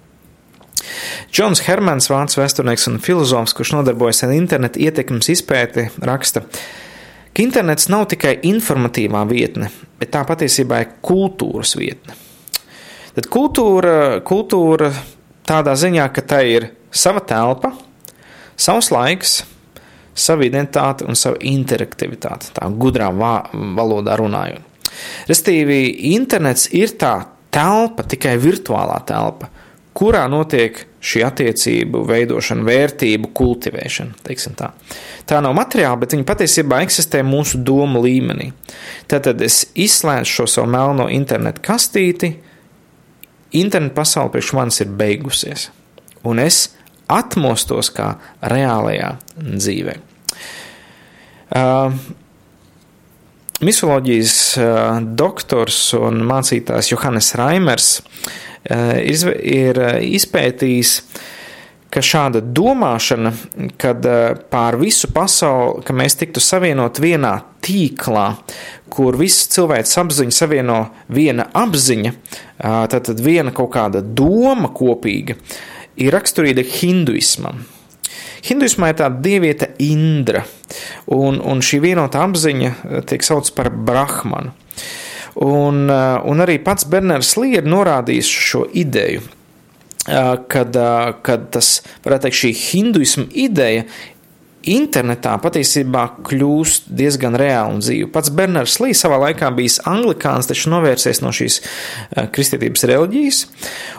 Džons 1.33 1.65
Hermans, 1.67 2.09
vācu 2.13 2.41
vēsturnieks 2.41 2.87
un 2.93 3.01
filozofs, 3.03 3.57
kurš 3.57 3.75
nodarbojas 3.77 4.23
ar 4.27 4.37
internetu 4.37 4.85
ietekmes 4.85 5.33
izpēti, 5.35 5.89
raksta, 6.05 6.45
ka 7.33 7.45
internets 7.45 7.89
nav 7.93 8.07
tikai 8.13 8.39
informatīvā 8.49 9.25
vietne, 9.31 9.73
bet 10.01 10.13
tā 10.15 10.25
patiesībā 10.29 10.85
ir 10.85 10.97
kultūras 11.05 11.75
vietne. 11.81 12.28
Tad 13.19 13.27
kultūra, 13.35 14.21
kultūra 14.23 14.93
tādā 15.43 15.73
ziņā, 15.75 16.05
ka 16.15 16.23
tai 16.23 16.45
ir 16.53 16.67
sava 16.95 17.19
telpa, 17.27 17.73
savs 18.55 18.93
laiks, 18.95 19.33
sava 20.15 20.47
identitāte 20.47 21.03
un 21.03 21.19
sava 21.19 21.41
interaktivitāte, 21.43 22.53
tā 22.55 22.71
gudrā 22.79 23.09
valodā 23.11 24.15
runājot. 24.23 24.87
Restīvi, 25.27 25.81
internets 26.13 26.69
ir 26.71 26.95
tā 26.95 27.17
telpa, 27.51 28.07
tikai 28.07 28.37
virtuālā 28.39 29.03
telpa, 29.11 29.51
kurā 29.99 30.23
notiek 30.31 30.85
šī 31.03 31.27
attiecību 31.27 32.07
veidošana, 32.07 32.63
vērtību 32.71 33.35
kultivēšana. 33.35 34.15
Tā. 34.63 34.73
tā 35.27 35.43
nav 35.43 35.59
materiāla, 35.59 35.99
bet 36.05 36.15
viņa 36.15 36.27
patiesībā 36.29 36.85
eksistē 36.87 37.27
mūsu 37.27 37.59
domu 37.67 38.07
līmenī. 38.07 38.53
Tad 39.11 39.43
es 39.43 39.65
izslēdzu 39.75 40.37
šo 40.37 40.53
savu 40.55 40.71
melno 40.71 41.11
internetu 41.11 41.67
kastīti, 41.67 42.37
internetu 43.57 43.97
pasaule 43.97 44.33
priekš 44.35 44.53
manis 44.57 44.81
ir 44.85 44.93
beigusies, 44.99 45.69
un 46.29 46.43
es 46.43 46.69
atmostos 47.09 47.91
kā 47.95 48.15
reālajā 48.45 49.15
dzīvē. 49.39 49.97
Uh, 51.49 51.95
Misoloģijas 53.65 54.35
uh, 54.61 55.01
doktors 55.19 55.79
un 55.99 56.21
mācītājs 56.29 56.93
Johannes 56.93 57.33
Raimers 57.41 57.89
uh, 57.99 58.93
ir 59.01 59.81
uh, 59.81 59.97
izpētījis 60.05 60.93
uh, 61.01 61.25
ka 61.95 62.03
šāda 62.05 62.43
domāšana, 62.43 63.33
kad 63.81 64.05
eh, 64.07 64.35
pār 64.51 64.79
visu 64.81 65.11
pasauli, 65.15 65.83
ka 65.87 65.97
mēs 65.97 66.19
tiktu 66.21 66.43
savienot 66.43 67.01
vienā 67.03 67.35
tīklā, 67.65 68.27
kur 68.93 69.17
viss 69.21 69.49
cilvēks 69.53 69.97
apziņa 70.03 70.35
savieno 70.35 70.79
viena 71.13 71.49
apziņa, 71.57 72.13
tad 72.89 73.11
viena 73.21 73.53
kaut 73.55 73.75
kāda 73.75 74.01
doma 74.01 74.71
kopīga, 74.75 75.37
ir 76.01 76.15
raksturīga 76.15 76.65
hinduismam. 76.79 77.67
Hinduismā 78.47 78.93
ir 78.93 79.01
tāda 79.01 79.21
dieviete 79.21 79.73
Indra, 79.85 80.45
un, 81.13 81.41
un 81.43 81.61
šī 81.65 81.83
vienota 81.85 82.23
apziņa 82.25 83.03
tiek 83.11 83.27
saukta 83.27 83.57
par 83.57 83.73
Brahmanu. 83.75 84.55
Un, 85.39 85.85
un 85.91 86.43
arī 86.43 86.57
pats 86.65 86.87
Berners 86.91 87.37
Lī 87.39 87.59
ir 87.59 87.67
norādījis 87.69 88.31
šo 88.49 88.65
ideju, 88.75 89.23
kad, 90.49 90.79
kad 91.27 91.49
tas, 91.55 91.73
varētu 92.05 92.29
teikt, 92.29 92.39
šī 92.43 92.53
hinduisma 92.57 93.27
ideja 93.37 93.85
internetā 94.69 95.35
patiesībā 95.43 96.05
kļūst 96.27 96.91
diezgan 96.99 97.37
reāli 97.39 97.77
un 97.77 97.83
dzīvi. 97.83 98.09
Pats 98.13 98.33
Bernards 98.35 98.79
Lī 98.83 98.93
savā 98.97 99.19
laikā 99.23 99.51
bijis 99.57 99.79
anglikāns, 99.89 100.49
taču 100.51 100.73
novērsies 100.73 101.23
no 101.25 101.33
šīs 101.35 101.61
eh, 101.63 102.29
kristietības 102.35 102.85
reliģijas, 102.91 103.41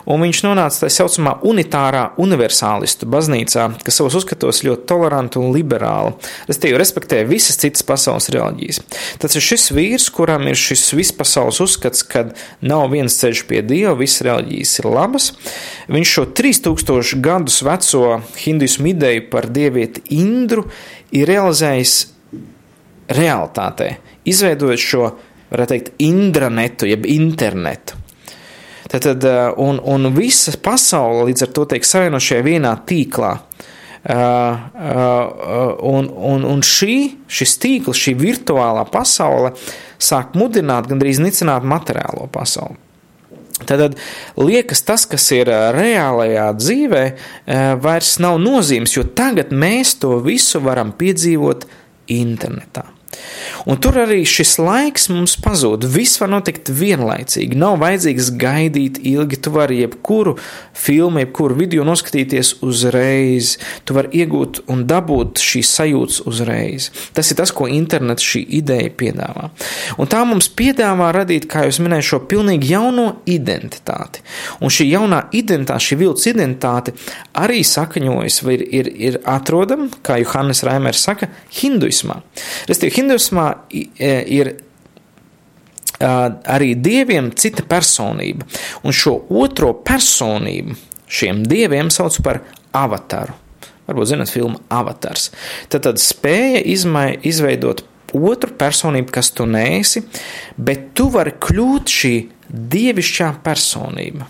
un 0.10 0.26
viņš 0.26 0.44
nonāca 0.46 0.84
tā 0.84 0.92
saucamā 0.94 1.38
unitārā 1.48 2.04
universālistu 2.22 3.10
baznīcā, 3.10 3.66
kas 3.86 4.00
savos 4.00 4.18
uzskatos 4.20 4.62
ļoti 4.68 4.88
toleranta 4.90 5.42
un 5.42 5.54
liberāla, 5.56 6.14
respektīvi 6.50 6.82
respektē 6.82 7.24
visas 7.30 7.60
citas 7.62 7.86
pasaules 7.88 8.30
reliģijas. 8.34 8.82
Tas 9.22 9.38
ir 9.38 9.46
šis 9.46 9.70
vīrs, 9.76 10.10
kuram 10.14 10.48
ir 10.52 10.60
šis 10.60 10.86
vispasaules 10.98 11.62
uzskats, 11.66 12.06
ka 12.06 12.28
nav 12.62 12.90
viens 12.94 13.18
ceļš 13.22 13.46
pie 13.50 13.64
Dieva, 13.66 13.96
visas 14.00 14.24
reliģijas 14.28 14.78
ir 14.82 14.90
labas. 14.94 15.32
Viņš 15.90 16.16
šo 16.16 16.26
3000 16.38 17.22
gadus 17.24 17.62
veco 17.66 18.20
hinduismu 18.38 18.94
ideju 18.94 19.26
par 19.32 19.50
dievieti 19.50 20.04
Indru 20.20 20.59
katru 20.60 20.70
ir 21.12 21.28
realizējis 21.28 21.96
realitātē, 23.10 23.98
izveidojot 24.26 24.80
šo, 24.80 25.10
varētu 25.50 25.74
teikt, 25.74 25.94
intranetu, 26.00 26.86
jeb 26.86 27.06
internetu. 27.06 27.98
Tad, 28.90 29.06
uh, 29.06 29.54
un, 29.58 29.80
un 29.86 30.10
visa 30.16 30.52
pasaule 30.58 31.28
līdz 31.30 31.46
ar 31.46 31.52
to 31.54 31.66
tiek 31.70 31.86
savienota 31.86 32.26
šajā 32.26 32.46
vienā 32.46 32.74
tīklā. 32.86 33.36
Uh, 34.00 34.16
uh, 34.16 35.76
un, 35.86 36.08
un, 36.10 36.46
un 36.48 36.62
šī, 36.64 37.20
šis 37.28 37.58
tīkls, 37.60 38.00
šī 38.00 38.16
virtuālā 38.18 38.86
pasaule 38.90 39.52
sāk 40.00 40.34
mudināt, 40.40 40.88
gandrīz 40.90 41.20
nicināt 41.22 41.68
materiālo 41.68 42.30
pasauli. 42.32 42.80
Tad 43.68 43.98
liekas, 44.40 44.84
tas, 44.88 45.04
kas 45.10 45.26
ir 45.36 45.52
reālajā 45.76 46.46
dzīvē, 46.60 47.04
vairs 47.84 48.14
nav 48.24 48.40
nozīmes, 48.40 48.96
jo 48.96 49.04
tagad 49.04 49.52
mēs 49.52 49.98
to 50.00 50.16
visu 50.24 50.62
varam 50.64 50.94
piedzīvot 50.96 51.68
internetā. 52.16 52.86
Un 53.70 53.80
tur 53.82 53.98
arī 54.04 54.22
šis 54.28 54.56
laiks 54.62 55.10
mums 55.12 55.36
pazūd. 55.44 55.88
Viss 55.92 56.20
var 56.22 56.32
notikt 56.32 56.72
vienlaicīgi. 56.74 57.58
Nav 57.60 57.80
vajadzīgs 57.84 58.32
gaidīt 58.40 59.02
ilgi. 59.04 59.40
Tu 59.40 59.54
vari 59.54 59.82
jebkuru 59.82 60.36
filmu, 60.78 61.24
jebkuru 61.24 61.58
video 61.60 61.86
noskatīties 61.88 62.56
uzreiz. 62.66 63.56
Tu 63.86 63.96
vari 63.98 64.24
iegūt 64.24 64.64
un 64.72 64.86
dabūt 64.90 65.42
šīs 65.44 65.74
sajūtas 65.80 66.22
uzreiz. 66.30 66.90
Tas 67.16 67.32
ir 67.32 67.40
tas, 67.40 67.54
ko 67.56 67.68
internets 67.72 68.26
šī 68.26 68.44
ideja 68.60 68.92
piedāvā. 69.00 69.50
Un 70.00 70.10
tā 70.12 70.24
mums 70.28 70.50
piedāvā 70.50 71.12
radīt, 71.16 71.50
kā 71.52 71.66
jau 71.68 71.86
minēju, 71.86 72.08
šo 72.12 72.22
pilnīgi 72.30 72.72
jauno 72.74 73.08
identitāti. 73.30 74.24
Un 74.64 74.74
šī 74.74 74.90
jaunā 74.94 75.26
identitāte, 75.36 75.90
šī 75.90 76.00
viltus 76.04 76.30
identitāte 76.32 76.96
arī 77.38 77.62
sakaņojas 77.66 78.42
vai 78.46 78.58
ir, 78.58 78.66
ir, 78.80 78.92
ir 79.10 79.20
atrodama, 79.30 79.90
kā 80.06 80.20
Johannes 80.22 80.64
Raimers 80.68 81.04
saka, 81.06 81.30
hinduismā. 81.60 82.20
Restīvi, 82.70 82.96
hinduismā 83.10 83.48
ir 83.74 84.54
arī 86.00 86.76
dieviem 86.80 87.34
cita 87.36 87.66
personība, 87.68 88.46
un 88.86 88.96
šo 88.96 89.18
otro 89.42 89.74
personību 89.74 90.78
šiem 91.10 91.44
dieviem 91.50 91.90
sauc 91.92 92.20
par 92.24 92.44
avataru. 92.78 93.34
Varbūt 93.90 94.12
zinat 94.12 94.30
filmu 94.30 94.60
Avatars. 94.70 95.32
Tad, 95.74 95.82
tad 95.88 95.98
spēja 95.98 96.62
izmai, 96.62 97.16
izveidot 97.26 97.82
otru 98.14 98.54
personību, 98.58 99.10
kas 99.14 99.32
tu 99.34 99.48
nēsi, 99.50 100.04
bet 100.62 100.92
tu 100.98 101.08
vari 101.10 101.34
kļūt 101.42 101.90
šī 101.90 102.14
dievišķā 102.50 103.32
personība. 103.42 104.30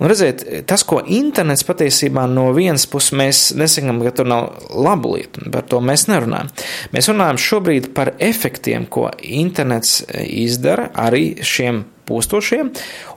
Un 0.00 0.08
redziet, 0.10 0.44
tas, 0.68 0.84
ko 0.88 1.00
internets 1.04 1.64
patiesībā 1.68 2.24
no 2.30 2.48
vienas 2.56 2.86
puses 2.90 3.14
mēs 3.18 3.42
nesakām, 3.58 4.00
ka 4.06 4.14
tur 4.16 4.30
nav 4.30 4.70
labu 4.72 5.16
lietu, 5.16 5.44
par 5.52 5.66
to 5.68 5.82
mēs 5.84 6.06
nerunājam. 6.10 6.50
Mēs 6.94 7.10
runājam 7.12 7.40
šobrīd 7.42 7.90
par 7.96 8.14
efektiem, 8.22 8.86
ko 8.86 9.08
internets 9.22 10.00
izdara 10.22 10.88
arī 10.98 11.36
šiem 11.44 11.84
postošiem, 12.08 12.72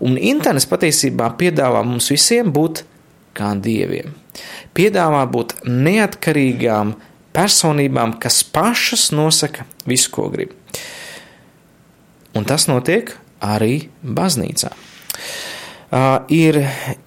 un 0.05 0.19
internets 0.19 0.67
patiesībā 0.69 1.31
piedāvā 1.39 1.81
mums 1.87 2.11
visiem 2.13 2.51
būt 2.53 2.83
kā 3.35 3.51
dieviem. 3.59 4.13
Piedāvā 4.75 5.23
būt 5.31 5.57
neatkarīgām 5.67 6.95
personībām, 7.35 8.15
kas 8.21 8.43
pašas 8.43 9.09
nosaka 9.15 9.67
visu, 9.87 10.11
ko 10.15 10.29
grib. 10.31 10.55
Un 12.35 12.47
tas 12.47 12.67
notiek 12.67 13.13
arī 13.43 13.87
baznīcā. 14.03 14.71
Uh, 15.95 16.25
ir 16.27 16.57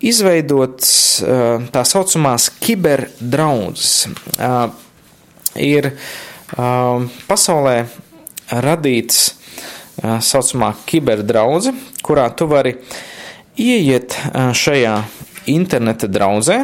izveidots 0.01 0.90
uh, 1.20 1.61
tā 1.68 1.83
saucamās 1.85 2.46
kiberdraudzes. 2.57 4.07
Uh, 4.40 4.70
ir 5.61 5.90
pasaulē 7.29 7.83
radīts 8.64 9.18
tā 9.98 10.14
saucamā 10.24 10.70
kiberdraudze, 10.88 11.74
kurā 12.01 12.24
tu 12.33 12.46
vari 12.48 12.72
ieiet 13.61 14.16
šajā 14.57 14.94
interneta 15.53 16.09
draudzē, 16.09 16.62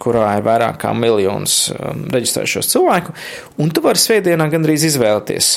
kurā 0.00 0.30
ir 0.38 0.46
vairāk 0.46 0.78
kā 0.80 0.94
miljons 0.96 1.58
reģistrējušos 2.14 2.72
cilvēku, 2.72 3.12
un 3.60 3.74
tu 3.74 3.84
vari 3.84 4.00
svētdienā 4.00 4.48
gandrīz 4.54 4.86
izvēlēties, 4.88 5.50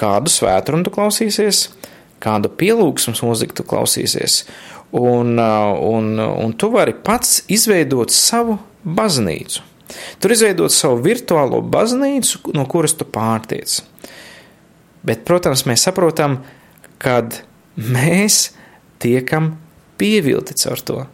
kādu 0.00 0.32
svētru 0.32 0.80
tu 0.86 0.94
klausīsies, 0.94 1.66
kādu 2.22 2.50
pielūgsmes 2.58 3.22
mūziku 3.24 3.58
tu 3.58 3.66
klausīsies, 3.68 4.44
un, 4.96 5.36
uh, 5.38 5.74
un, 5.76 6.14
un 6.20 6.54
tu 6.58 6.70
vari 6.72 6.94
pats 6.94 7.42
izveidot 7.52 8.12
savu 8.14 8.58
baznīcu. 8.86 9.64
Tur 10.20 10.34
izveidot 10.34 10.74
savu 10.74 10.98
virtuālo 11.04 11.60
baznīcu, 11.62 12.50
no 12.56 12.66
kuras 12.70 12.96
tu 12.98 13.06
pārtiec. 13.06 13.78
Bet, 15.06 15.22
protams, 15.26 15.62
mēs 15.68 15.84
saprotam, 15.86 16.40
ka 16.98 17.20
mēs 17.76 18.50
tiekam 19.02 19.52
pievilti 20.00 20.56
caur 20.58 20.82
to. 20.82 21.04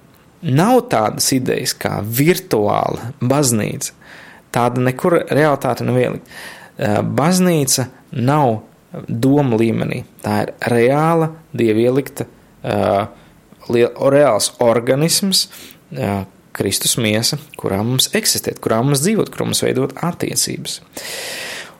Nav 0.42 0.86
tādas 0.90 1.28
idejas 1.36 1.74
kā 1.78 1.98
virtuāla 2.02 3.12
baznīca. 3.20 3.92
Tāda 4.52 4.82
nekur 4.84 5.20
realitāte 5.30 5.84
nav 5.86 6.00
ielikt. 6.00 6.32
Uh, 6.72 7.00
baznīca 7.04 7.90
nav 8.16 8.62
doma 9.08 9.58
līmenī. 9.60 10.02
Tā 10.24 10.42
ir 10.44 10.54
reāla, 10.72 11.30
dievielikta 11.56 12.26
uh, 12.28 13.06
reāls 13.70 14.52
organisms, 14.62 15.46
jā, 15.94 16.22
Kristus 16.52 16.98
miesa, 17.00 17.38
kurā 17.56 17.78
mums 17.86 18.10
eksistēt, 18.16 18.60
kurā 18.60 18.82
mums 18.84 19.00
dzīvot, 19.04 19.30
kurā 19.32 19.46
mums 19.48 19.62
veidot 19.64 19.94
attiecības. 20.04 20.82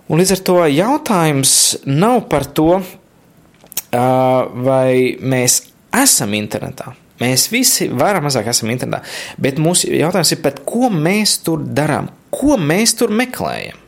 Un 0.08 0.20
līdz 0.20 0.32
ar 0.36 0.42
to 0.46 0.56
jautājums 0.72 1.52
nav 1.88 2.22
par 2.32 2.46
to, 2.56 2.80
vai 3.92 5.18
mēs 5.20 5.58
esam 5.92 6.32
internetā. 6.38 6.94
Mēs 7.20 7.46
visi 7.52 7.90
vairāk 7.92 8.24
mazāk 8.24 8.48
esam 8.50 8.72
internetā, 8.72 9.04
bet 9.38 9.60
mūsu 9.62 9.92
jautājums 9.92 10.32
ir 10.32 10.40
ko 10.66 10.88
mēs 10.90 11.36
tur 11.44 11.62
darām, 11.62 12.08
ko 12.32 12.56
mēs 12.58 12.96
tur 12.98 13.12
meklējam. 13.14 13.81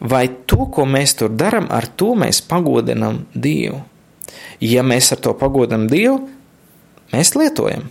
Vai 0.00 0.26
to, 0.50 0.66
ko 0.74 0.86
mēs 0.88 1.16
tur 1.18 1.30
darām, 1.30 1.68
ar 1.70 1.86
to 1.86 2.14
mēs 2.18 2.42
pagodinam 2.48 3.24
Dievu? 3.34 3.82
Ja 4.62 4.82
mēs 4.86 5.12
ar 5.14 5.20
to 5.22 5.34
pagodinam 5.38 5.86
Dievu, 5.90 6.22
Mēs 7.14 7.34
lietojam, 7.38 7.86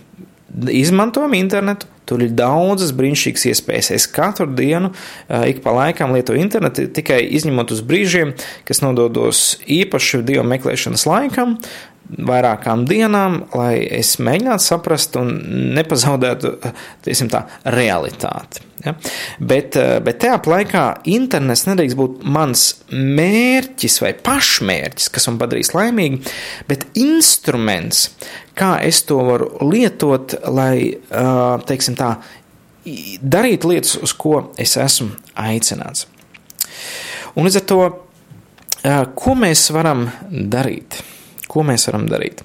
izmantojam 0.68 1.36
internetu. 1.38 1.88
Tur 2.04 2.20
ir 2.20 2.34
daudzas 2.36 2.90
brīnišķīgas 2.92 3.46
iespējas. 3.48 3.88
Es 3.96 4.04
katru 4.12 4.44
dienu, 4.52 4.90
ik 5.48 5.62
pa 5.64 5.72
laikam 5.72 6.12
lietoju 6.12 6.42
internetu, 6.42 6.84
tikai 6.92 7.22
izņemot 7.38 7.72
uz 7.72 7.80
brīžiem, 7.88 8.34
kas 8.68 8.82
nododos 8.84 9.40
īpaši 9.64 10.20
dievu 10.28 10.44
meklēšanas 10.50 11.06
laikam, 11.08 11.56
vairākām 12.04 12.84
dienām, 12.88 13.40
lai 13.56 13.78
es 13.96 14.14
mēģinātu 14.22 14.64
saprast 14.64 15.16
un 15.18 15.32
nepazaudētu 15.76 16.52
tā, 17.32 17.42
realitāti. 17.74 18.62
Ja? 18.84 18.92
Bet, 19.40 19.78
bet 20.04 20.20
tajā 20.20 20.36
laikā 20.50 20.84
internets 21.08 21.64
nedrīkst 21.68 21.98
būt 21.98 22.26
mans 22.28 22.66
mērķis 22.92 23.98
vai 24.04 24.12
pašmērķis, 24.26 25.08
kas 25.14 25.28
man 25.30 25.40
padarīs 25.40 25.72
laimīgu, 25.76 26.20
bet 26.68 26.86
instruments, 27.00 28.10
kā 28.58 28.76
es 28.84 29.02
to 29.08 29.22
varu 29.24 29.50
lietot, 29.64 30.36
lai 30.52 31.00
teiksim, 31.68 31.96
tā, 31.98 32.18
darīt 33.24 33.64
lietas, 33.64 33.96
uz 34.04 34.12
ko 34.12 34.50
es 34.60 34.76
esmu 34.76 35.14
aicināts. 35.40 36.04
Un 37.34 37.48
līdz 37.48 37.62
ar 37.62 37.66
to, 37.72 37.80
ko 39.16 39.34
mēs 39.40 39.70
varam 39.74 40.06
darīt? 40.30 41.00
Ko 41.54 41.62
mēs 41.66 41.86
varam 41.86 42.08
darīt? 42.10 42.42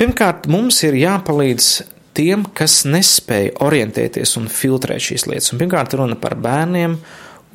Pirmkārt, 0.00 0.48
mums 0.50 0.80
ir 0.86 0.96
jāpalīdz 0.96 1.68
tiem, 2.16 2.46
kas 2.56 2.82
nespēja 2.88 3.52
orientēties 3.64 4.36
un 4.40 4.48
filtrēt 4.50 5.04
šīs 5.10 5.26
lietas. 5.28 5.52
Un 5.52 5.60
pirmkārt, 5.60 5.96
runa 5.98 6.16
par 6.20 6.38
bērniem 6.40 6.96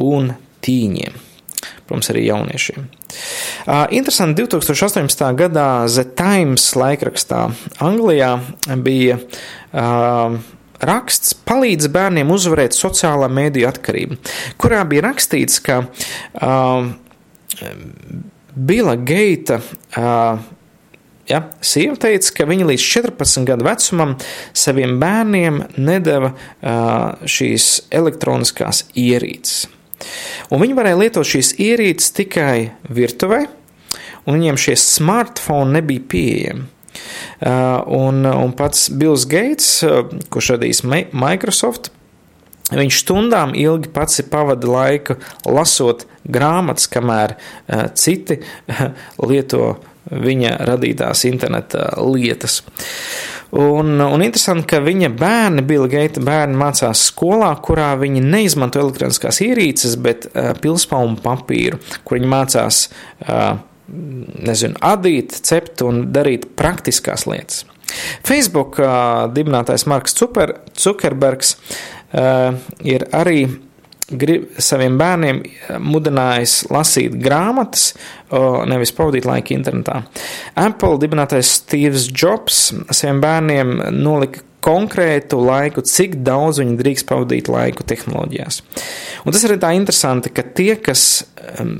un 0.05 0.31
tīņiem. 0.63 1.17
Protams, 1.89 2.11
arī 2.13 2.27
jauniešiem. 2.27 2.85
Uh, 3.65 3.87
interesanti, 3.97 4.43
2018. 4.45 5.25
gadā 5.39 5.67
The 5.89 6.05
Times 6.15 6.67
laikrakstā 6.77 7.47
Anglijā 7.83 8.35
bija 8.85 9.17
uh, 9.17 10.37
raksts 10.85 11.33
palīdz 11.49 11.89
bērniem 11.91 12.29
uzvarēt 12.31 12.77
sociālā 12.77 13.27
mēdīju 13.33 13.67
atkarību, 13.71 14.19
kurā 14.61 14.83
bija 14.87 15.07
rakstīts, 15.09 15.59
ka 15.65 15.81
uh, 15.89 16.93
Bila 18.69 18.95
Geita 18.95 19.59
uh, 19.59 20.47
Ja? 21.29 21.43
Sieva 21.61 21.97
teica, 22.01 22.31
ka 22.39 22.47
viņa 22.49 22.69
līdz 22.71 22.85
14 22.89 23.45
gadu 23.47 23.67
vecumam 23.67 24.15
saviem 24.57 24.97
bērniem 25.01 25.61
nedeva 25.77 26.33
šīs 27.29 27.69
elektroniskās 27.93 28.87
ierīces. 28.97 29.67
Un 30.49 30.63
viņi 30.63 30.77
varēja 30.77 30.99
lietot 30.99 31.27
šīs 31.27 31.53
ierīces 31.61 32.15
tikai 32.17 32.71
virtuvē, 32.89 33.43
un 34.25 34.39
viņiem 34.39 34.59
šie 34.59 34.75
smartphone 34.79 35.75
nebija 35.77 36.05
pieejami. 36.09 36.67
Un, 37.99 38.25
un 38.25 38.51
pats 38.57 38.89
Bills 38.91 39.27
Gates, 39.29 39.79
kurš 40.33 40.53
radīs 40.55 40.83
Microsoft, 40.83 41.93
Viņš 42.69 42.99
stundām 43.01 43.55
ilgi 43.57 43.89
pats 43.89 44.21
pavadījis 44.29 44.69
laiku 44.69 45.15
lasot 45.49 46.03
grāmatas, 46.29 46.85
kamēr 46.91 47.33
citi 47.97 48.37
lieto 49.29 49.71
viņa 50.09 50.55
radītās 50.69 51.25
interneta 51.29 51.91
lietas. 52.01 52.61
Un, 53.49 53.95
un 53.97 54.21
interesanti, 54.21 54.67
ka 54.69 54.81
viņa 54.85 55.09
bērni, 55.17 55.63
Bila 55.65 55.89
Geita 55.89 56.21
bērni, 56.21 56.57
mācās 56.59 57.07
skolā, 57.09 57.49
kurā 57.65 57.95
viņi 57.97 58.21
neizmanto 58.21 58.81
elektroniskās 58.81 59.41
ierīces, 59.45 59.95
bet 60.01 60.27
uh, 60.29 60.51
pilspalmu 60.61 61.17
papīru, 61.23 61.79
kur 62.05 62.19
viņi 62.19 62.29
mācās, 62.29 62.83
uh, 63.25 63.57
nezinu, 63.89 64.77
adīt, 64.85 65.33
cept 65.49 65.81
un 65.85 66.05
darīt 66.13 66.51
praktiskās 66.59 67.25
lietas. 67.29 67.65
Facebook 68.21 68.77
uh, 68.83 69.25
dibinātājs 69.33 69.87
Marks 69.89 70.13
Zuckerbergs 70.13 71.55
uh, 71.57 72.53
ir 72.85 73.07
arī 73.17 73.47
grib, 74.11 74.49
saviem 74.61 74.97
bērniem 74.99 75.41
mudinājis 75.83 76.61
lasīt 76.73 77.15
grāmatas, 77.21 77.93
nevis 78.69 78.93
pavadīt 78.95 79.27
laiku 79.29 79.55
internetā. 79.55 80.03
Apple 80.59 80.99
dibinātais 81.01 81.55
Steve's 81.59 82.09
Jobs 82.09 82.69
saviem 82.89 83.21
bērniem 83.23 83.75
nolika 83.95 84.45
konkrētu 84.63 85.39
laiku, 85.39 85.83
cik 85.87 86.17
daudz 86.25 86.59
viņi 86.59 86.75
drīkst 86.79 87.07
pavadīt 87.07 87.47
laiku 87.51 87.85
tehnoloģijās. 87.87 88.59
Un 89.23 89.35
tas 89.35 89.45
arī 89.47 89.55
tā 89.61 89.71
interesanti, 89.77 90.33
ka 90.35 90.43
tie, 90.43 90.73
kas 90.83 91.05
um, 91.61 91.71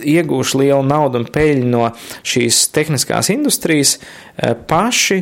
iegūš 0.00 0.54
lielu 0.62 0.80
naudu 0.86 1.20
un 1.20 1.28
peļņu 1.32 1.68
no 1.68 1.90
šīs 2.24 2.64
tehniskās 2.72 3.28
industrijas, 3.34 3.98
uh, 3.98 4.54
paši 4.56 5.20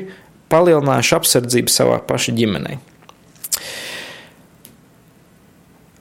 palielinājuši 0.51 1.17
apsardzību 1.19 1.75
savā 1.75 1.99
paša 2.07 2.35
ģimenei. 2.39 2.79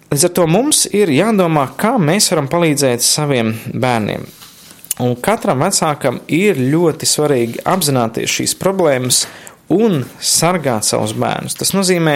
Līdz 0.09 0.25
ar 0.25 0.31
to 0.33 0.45
mums 0.49 0.87
ir 0.89 1.11
jādomā, 1.13 1.67
kā 1.77 1.93
mēs 2.01 2.31
varam 2.31 2.47
palīdzēt 2.49 3.03
saviem 3.05 3.53
bērniem. 3.77 4.23
Un 5.05 5.13
katram 5.21 5.61
vecākam 5.61 6.17
ir 6.33 6.57
ļoti 6.57 7.07
svarīgi 7.07 7.61
apzināties 7.69 8.33
šīs 8.39 8.55
problēmas 8.59 9.21
un 9.69 10.01
sargāt 10.17 10.87
savus 10.87 11.13
bērnus. 11.13 11.53
Tas 11.59 11.75
nozīmē, 11.77 12.15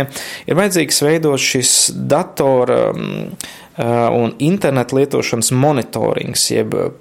ir 0.49 0.57
vajadzīgs 0.57 1.03
veidot 1.05 1.39
šis 1.39 1.75
datora 1.93 2.81
Uh, 2.89 3.61
un 3.77 4.35
internetu 4.43 4.99
lietošanas 4.99 5.49
monitorings, 5.57 6.43
jeb 6.53 6.75
uh, 6.77 6.91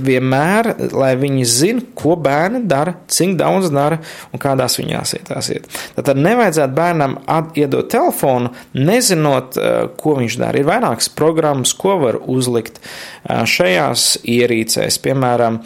vienmēr, 0.00 0.72
lai 0.96 1.12
viņi 1.20 1.44
zinātu, 1.44 1.90
ko 2.00 2.14
bērni 2.16 2.62
dara, 2.68 2.94
cik 3.12 3.34
daudz 3.40 3.68
dara 3.74 3.98
un 4.32 4.40
kādās 4.40 4.78
viņās 4.80 5.14
vietās 5.18 5.50
iet. 5.52 5.68
Tad 5.98 6.16
nevajadzētu 6.16 6.76
bērnam 6.76 7.18
iedot 7.58 7.90
telefonu, 7.92 8.54
nezinot, 8.78 9.58
uh, 9.60 9.90
ko 10.00 10.16
viņš 10.20 10.38
dara. 10.40 10.60
Ir 10.60 10.68
vairākas 10.70 11.10
programmas, 11.12 11.74
ko 11.76 11.98
var 12.00 12.20
uzlikt 12.30 12.80
šajās 13.28 14.22
ierīcēs. 14.24 14.96
Piemēram, 15.04 15.60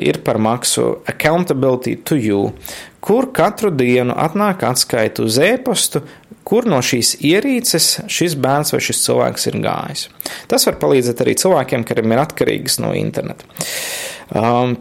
ir 0.00 0.22
par 0.24 0.40
maksu 0.40 0.88
Accountability 1.08 1.98
to 2.04 2.16
You, 2.16 2.52
kur 3.04 3.28
katru 3.34 3.70
dienu 3.74 4.16
atnāk 4.18 4.64
atskaita 4.66 5.22
uz 5.26 5.38
e-pastu, 5.42 6.02
kur 6.48 6.68
no 6.68 6.80
šīs 6.84 7.18
ierīces 7.28 7.88
šis 8.08 8.36
bērns 8.40 8.72
vai 8.74 8.82
šis 8.84 9.04
cilvēks 9.04 9.48
ir 9.50 9.60
gājis. 9.64 10.08
Tas 10.48 10.64
var 10.68 10.80
palīdzēt 10.80 11.24
arī 11.24 11.36
cilvēkiem, 11.40 11.84
kuriem 11.88 12.14
ir 12.14 12.22
atkarīgas 12.24 12.80
no 12.84 12.94
interneta. 12.96 13.48
Um, 14.32 14.78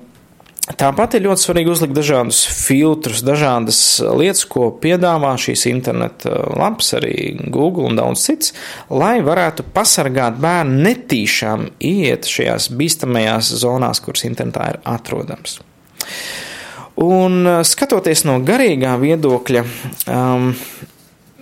Tāpat 0.68 1.13
ir 1.15 1.24
ļoti 1.24 1.45
svarīgi 1.45 1.72
uzlikt 1.72 1.93
dažādus 1.95 2.41
filtrus, 2.51 3.22
dažādas 3.24 3.78
lietas, 4.20 4.41
ko 4.51 4.65
piedāvā 4.84 5.30
šīs 5.39 5.63
interneta 5.72 6.34
lapas, 6.59 6.89
arī 6.97 7.38
Google 7.39 7.86
un 7.88 7.95
daudz 7.95 8.26
cits, 8.28 8.51
lai 8.91 9.22
varētu 9.24 9.63
pasargāt 9.72 10.41
bērnu 10.43 10.82
netīšām 10.89 11.70
iet 11.88 12.28
šajās 12.28 12.68
bīstamajās 12.76 13.53
zonās, 13.63 14.03
kuras 14.03 14.28
internetā 14.28 14.68
ir 14.74 14.82
atrodams. 14.91 15.61
Un 16.99 17.47
skatoties 17.63 18.26
no 18.28 18.41
garīgā 18.43 18.97
viedokļa, 18.99 19.63
um, 20.11 20.51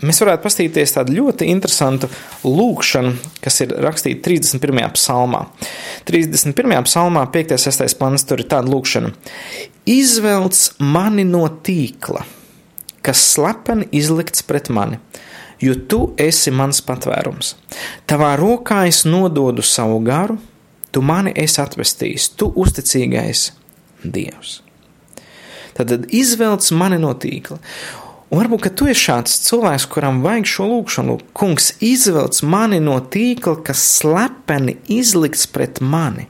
mēs 0.04 0.20
varētu 0.22 0.44
paskatīties 0.44 0.96
tādu 0.98 1.16
ļoti 1.20 1.48
interesantu 1.52 2.10
lūkšanu, 2.44 3.14
kas 3.44 3.62
ir 3.64 3.76
rakstīta 3.86 4.26
31. 4.28 4.82
psalmā. 4.98 5.46
31. 6.10 6.76
psalmā, 6.88 7.26
5. 7.32 7.56
6. 7.62 7.98
pants, 8.00 8.26
tur 8.28 8.44
ir 8.44 8.50
tāda 8.52 8.72
lūkšana: 8.72 9.14
Izvelc 9.90 10.62
mani 10.84 11.28
no 11.28 11.46
tīkla, 11.48 12.26
kas 13.06 13.24
slepeni 13.36 13.88
izlikts 13.96 14.44
pret 14.48 14.72
mani, 14.74 15.00
jo 15.64 15.78
tu 15.88 16.02
esi 16.20 16.52
mans 16.52 16.82
patvērums. 16.86 17.56
Tavā 18.10 18.36
rokā 18.42 18.86
es 18.90 19.06
nododu 19.08 19.64
savu 19.64 20.02
garu, 20.06 20.40
tu 20.92 21.04
mani 21.06 21.36
esi 21.36 21.62
atvestījis, 21.64 22.34
tu 22.40 22.52
uzticīgais 22.56 23.52
Dievs. 24.06 24.60
Tad 25.76 25.92
izvelc 26.14 26.68
mani 26.78 27.00
no 27.02 27.12
tīkla. 27.20 27.58
Un 28.36 28.42
varbūt 28.42 28.66
tu 28.76 28.90
esi 28.92 29.00
šāds 29.00 29.38
cilvēks, 29.46 29.86
kuram 29.88 30.18
vajag 30.20 30.50
šo 30.52 30.66
lūgšanu. 30.68 31.14
Kungs 31.40 31.70
izvelc 31.80 32.42
mani 32.44 32.82
no 32.84 32.98
tīkla, 33.00 33.62
kas 33.64 33.80
slepeni 34.02 34.74
izlikts 34.92 35.46
pret 35.48 35.80
mani. 35.80 36.26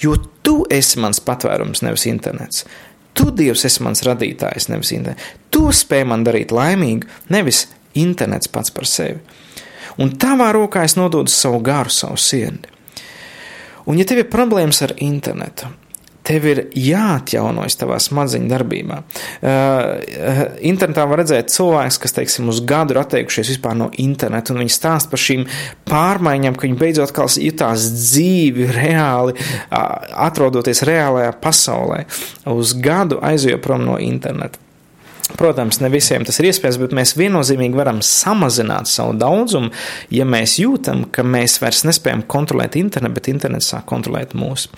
Jo 0.00 0.14
tu 0.16 0.62
esi 0.72 0.96
mans 1.04 1.20
patvērums, 1.20 1.82
nevis 1.84 2.06
internets. 2.08 2.64
Tu, 3.12 3.28
Dievs, 3.36 3.66
esi 3.68 3.84
mans 3.84 4.00
radītājs, 4.08 4.70
nevis 4.72 4.94
internets. 4.96 5.28
Tu 5.52 5.66
spēj 5.76 6.06
man 6.08 6.24
darīt 6.24 6.56
laimīgu, 6.56 7.12
nevis 7.28 7.66
internets 7.92 8.48
pats 8.48 8.72
par 8.72 8.88
sevi. 8.88 9.20
Un 10.00 10.16
tavā 10.16 10.48
rokā 10.56 10.88
es 10.88 10.96
nododu 10.96 11.28
savu 11.32 11.60
garu, 11.60 11.92
savu 11.92 12.16
sirdi. 12.16 12.72
Un, 13.84 14.00
ja 14.00 14.08
tev 14.08 14.24
ir 14.24 14.32
problēmas 14.32 14.80
ar 14.88 14.96
internetu, 15.04 15.68
tev 16.26 16.48
ir 16.50 16.62
jāatjaunojas 16.74 17.78
tavā 17.80 17.98
smadzeņu 18.02 18.50
darbībā. 18.50 18.98
Uh, 19.40 20.42
internetā 20.66 21.06
var 21.08 21.22
redzēt 21.22 21.52
cilvēks, 21.54 22.00
kas, 22.02 22.16
teiksim, 22.16 22.50
uz 22.52 22.60
gadu 22.66 22.96
ir 22.96 23.02
atteikušies 23.02 23.54
vispār 23.54 23.78
no 23.78 23.90
interneta, 24.02 24.54
un 24.54 24.62
viņi 24.64 24.74
stāst 24.74 25.10
par 25.12 25.22
šīm 25.22 25.46
pārmaiņām, 25.88 26.58
ka 26.58 26.66
viņi 26.66 26.80
beidzot 26.82 27.14
kā 27.16 27.28
jutās 27.42 27.88
dzīvi, 27.94 28.68
reāli, 28.76 29.36
atrodoties 29.70 30.84
reālajā 30.86 31.32
pasaulē. 31.42 32.04
Uz 32.52 32.76
gadu 32.82 33.20
aizjot 33.24 33.62
prom 33.64 33.86
no 33.86 33.98
interneta. 34.02 34.65
Protams, 35.34 35.80
ne 35.82 35.88
visiem 35.90 36.22
tas 36.22 36.38
ir 36.38 36.46
iespējams, 36.52 36.76
bet 36.78 36.92
mēs 36.94 37.16
viennozīmīgi 37.18 37.74
varam 37.74 37.98
samazināt 38.04 38.86
savu 38.86 39.16
daudzumu, 39.18 39.72
ja 40.14 40.26
mēs 40.28 40.54
jūtam, 40.62 41.02
ka 41.10 41.24
mēs 41.26 41.58
vairs 41.58 41.82
nespējam 41.88 42.22
kontrolēt 42.30 42.78
internetu, 42.78 43.16
bet 43.18 43.30
internets 43.32 43.72
sāk 43.72 43.88
kontrolēt 43.90 44.36
mūs. 44.38 44.68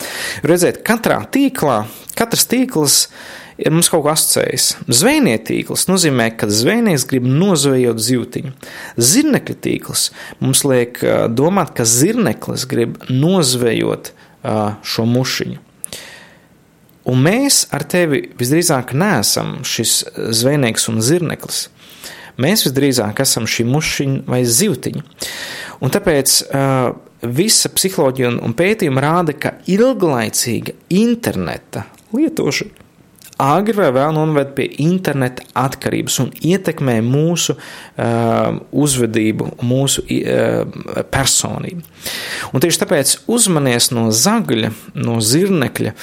Redziet, 0.48 0.80
katrā 0.88 1.20
tīklā, 1.34 1.82
katrs 2.16 2.48
tīkls 2.48 2.96
ir 3.60 3.76
mums 3.76 3.92
kaut 3.92 4.06
ko 4.06 4.14
asociējis. 4.14 4.70
Zvejnieka 4.88 5.44
tīkls 5.50 5.84
nozīmē, 5.90 6.30
ka 6.40 6.48
zvejnieks 6.48 7.04
grib 7.12 7.28
nozvejot 7.28 8.00
zivtiņu. 8.08 8.56
Zirnekļa 8.96 9.60
tīkls 9.68 10.08
mums 10.40 10.64
liek 10.64 11.04
domāt, 11.36 11.76
ka 11.76 11.84
zirneklis 11.84 12.64
grib 12.72 12.96
nozvejot 13.12 14.14
šo 14.80 15.08
mušiņu. 15.12 15.67
Un 17.08 17.22
mēs 17.24 17.62
ar 17.72 17.86
tevi 17.88 18.26
visdrīzāk 18.38 18.92
neesam 18.98 19.58
šis 19.66 20.02
zvejnieks 20.14 20.88
un 20.92 21.00
zirneklis. 21.04 21.68
Mēs 22.38 22.66
visdrīzāk 22.66 23.22
esam 23.24 23.48
šī 23.50 23.64
mušiņa 23.66 24.24
vai 24.28 24.42
zivtiņa. 24.46 25.04
Un 25.82 25.94
tāpēc 25.94 26.34
uh, 26.46 26.90
visa 27.22 27.70
psiholoģija 27.74 28.34
un, 28.34 28.42
un 28.46 28.54
pētījuma 28.58 29.02
rāda, 29.02 29.34
ka 29.34 29.56
ilglaicīga 29.70 30.76
interneta 31.00 31.88
lietošana 32.14 32.86
agri 33.38 33.76
vai 33.78 33.88
vēl 33.94 34.14
noved 34.16 34.50
pie 34.56 34.66
interneta 34.82 35.44
atkarības 35.58 36.18
un 36.24 36.30
ietekmē 36.34 36.98
mūsu 37.06 37.54
uh, 37.54 38.58
uzvedību, 38.74 39.52
mūsu 39.62 40.02
uh, 40.02 41.04
personību. 41.12 41.84
Un 42.52 42.64
tieši 42.64 42.82
tāpēc 42.82 43.14
uzmanies 43.30 43.92
no 43.94 44.08
zagļa, 44.10 44.72
no 44.98 45.18
zirnekļa, 45.22 45.94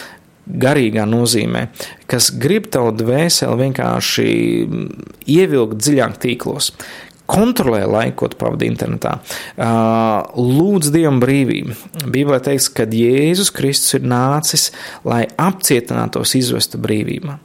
garīgā 0.46 1.08
nozīmē, 1.10 1.68
kas 2.10 2.30
grib 2.42 2.70
tavu 2.74 2.94
dvēseli 2.96 3.64
vienkārši 3.66 4.30
ievilkt 5.38 5.82
dziļāk 5.82 6.22
tīklos. 6.22 6.72
Kontrolē 7.26 7.80
laiku, 7.90 8.28
ko 8.28 8.38
pavadi 8.38 8.68
internetā. 8.70 9.16
Lūdz 10.38 10.92
Dievam 10.94 11.18
brīvību. 11.24 11.74
Bībelē 12.14 12.38
teiks, 12.46 12.68
ka 12.70 12.86
Jēzus 12.86 13.50
Kristus 13.50 13.98
ir 13.98 14.06
nācis, 14.06 14.68
lai 15.02 15.24
apcietinātos, 15.42 16.36
izvestu 16.38 16.78
brīvībā. 16.84 17.40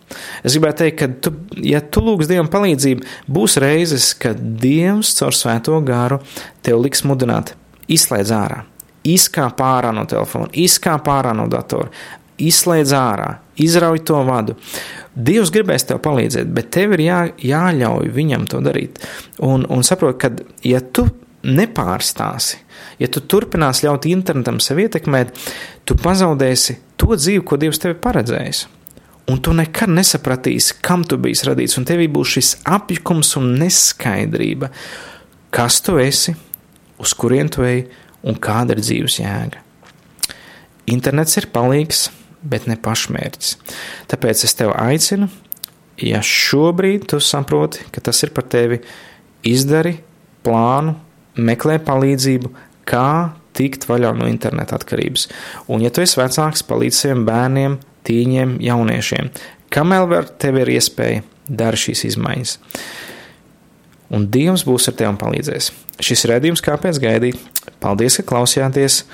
Es 0.44 0.53
gribētu 0.53 0.84
teikt, 0.84 0.98
ka, 1.01 1.09
tu, 1.24 1.32
ja 1.64 1.80
tu 1.80 2.05
lūgs 2.05 2.28
Dievam 2.28 2.53
palīdzību, 2.53 3.09
būs 3.24 3.57
reizes, 3.64 4.12
kad 4.20 4.36
Dievs 4.61 5.14
caur 5.16 5.32
svēto 5.32 5.80
garu 5.80 6.20
tev 6.61 6.84
liks 6.84 7.01
mudināt, 7.09 7.55
izslēdz 7.88 8.36
ārā, 8.36 8.62
izkāp 9.09 9.64
ārā 9.64 9.94
no 9.96 10.05
telefona, 10.05 10.53
izkāp 10.53 11.09
ārā 11.09 11.32
no 11.32 11.48
datora, 11.48 11.88
izslēdz 12.43 12.95
ārā, 12.97 13.30
izrauj 13.61 14.03
to 14.09 14.20
vadu. 14.26 14.57
Dievs 15.14 15.51
gribēs 15.53 15.86
tev 15.88 16.01
palīdzēt, 16.05 16.51
bet 16.55 16.70
tev 16.74 16.95
ir 16.97 17.05
jā, 17.05 17.20
jāļauj 17.43 18.12
viņam 18.14 18.47
to 18.51 18.62
darīt. 18.64 19.01
Un, 19.45 19.66
un 19.68 19.84
saprot, 19.86 20.18
ka, 20.22 20.32
ja 20.64 20.80
tu 20.80 21.09
nepārstāsi, 21.47 22.61
ja 23.01 23.09
tu 23.12 23.22
turpināsi 23.24 23.86
ļaut 23.86 24.07
internetam 24.11 24.61
sev 24.62 24.80
ietekmēt, 24.84 25.32
tu 25.88 25.97
pazaudēsi 25.99 26.78
to 27.01 27.16
dzīvi, 27.16 27.45
ko 27.45 27.59
Dievs 27.61 27.80
tev 27.80 27.97
ir 27.97 28.05
paredzējis. 28.05 28.66
Un 29.30 29.38
tu 29.45 29.53
nekad 29.55 29.93
nesapratīsi, 29.95 30.80
kam 30.82 31.05
tu 31.07 31.18
biji 31.20 31.47
radīts, 31.47 31.76
un 31.78 31.86
tevī 31.86 32.09
būs 32.11 32.36
šis 32.36 32.53
apjukums 32.66 33.36
un 33.38 33.53
neskaidrība, 33.61 34.70
kas 35.55 35.80
tu 35.86 35.99
esi, 36.03 36.34
uz 37.01 37.14
kurien 37.14 37.51
tu 37.53 37.62
ej 37.66 37.84
un 38.26 38.36
kāda 38.36 38.74
ir 38.74 38.82
dzīves 38.82 39.20
jēga. 39.20 39.62
Internets 40.91 41.38
ir 41.38 41.47
palīgs, 41.55 42.09
bet 42.43 42.66
ne 42.70 42.76
pašmērķis. 42.80 43.57
Tāpēc 44.11 44.45
es 44.47 44.57
tevi 44.57 44.74
aicinu, 44.76 45.28
ja 46.01 46.22
šobrīd 46.24 47.09
tu 47.12 47.20
saproti, 47.24 47.84
ka 47.93 48.03
tas 48.05 48.22
ir 48.24 48.32
par 48.36 48.49
tevi, 48.51 48.80
izdari 49.47 49.99
plānu, 50.45 50.97
meklē 51.41 51.78
palīdzību, 51.84 52.53
kā 52.88 53.36
tikt 53.57 53.86
vaļā 53.88 54.12
no 54.16 54.28
interneta 54.30 54.78
atkarības. 54.78 55.28
Un, 55.68 55.84
ja 55.84 55.93
tu 55.93 56.05
esi 56.05 56.18
vecāks, 56.20 56.64
palīdz 56.66 57.03
saviem 57.03 57.26
bērniem, 57.28 57.78
tīņiem, 58.09 58.57
jauniešiem. 58.64 59.30
Kamēr 59.70 60.07
var 60.11 60.30
tev 60.41 60.59
ir 60.62 60.72
iespēja, 60.76 61.24
dara 61.47 61.78
šīs 61.78 62.07
izmaiņas. 62.12 62.57
Un 64.11 64.26
Dievs 64.34 64.64
būs 64.66 64.88
ar 64.91 64.97
tevi 64.99 65.12
un 65.12 65.20
palīdzēs. 65.20 65.70
Šis 66.03 66.26
redzējums, 66.26 66.64
kāpēc 66.66 66.99
gaidīt? 67.03 67.68
Paldies, 67.82 68.18
ka 68.18 68.26
klausījāties! 68.32 69.05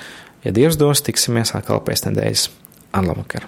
Ja 0.45 0.53
Dievs 0.55 0.77
dos, 0.79 1.03
tiksimies 1.05 1.53
atkal 1.57 1.83
pēc 1.85 2.07
nedēļas. 2.07 2.47
Ar 2.91 3.07
labvakar! 3.07 3.47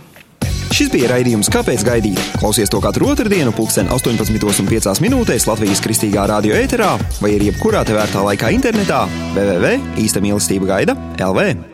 Šis 0.69 0.91
bija 0.93 1.09
raidījums 1.11 1.49
Kāpēc 1.51 1.81
gaidīt? 1.83 2.19
Klausies 2.39 2.71
to 2.71 2.79
katru 2.83 3.09
otrdienu, 3.11 3.51
pulksten 3.55 3.89
18,5 3.91 5.01
minūtēs 5.03 5.47
Latvijas 5.49 5.81
kristīgā 5.83 6.27
radio 6.29 6.55
ēterā 6.55 6.93
vai 7.19 7.33
arī 7.35 7.49
jebkurā 7.49 7.83
tevērtā 7.89 8.23
laikā 8.29 8.53
internetā 8.55 9.01
www.īsta 9.35 10.23
mīlestība 10.23 10.71
gaida 10.71 10.95
LV. 11.17 11.67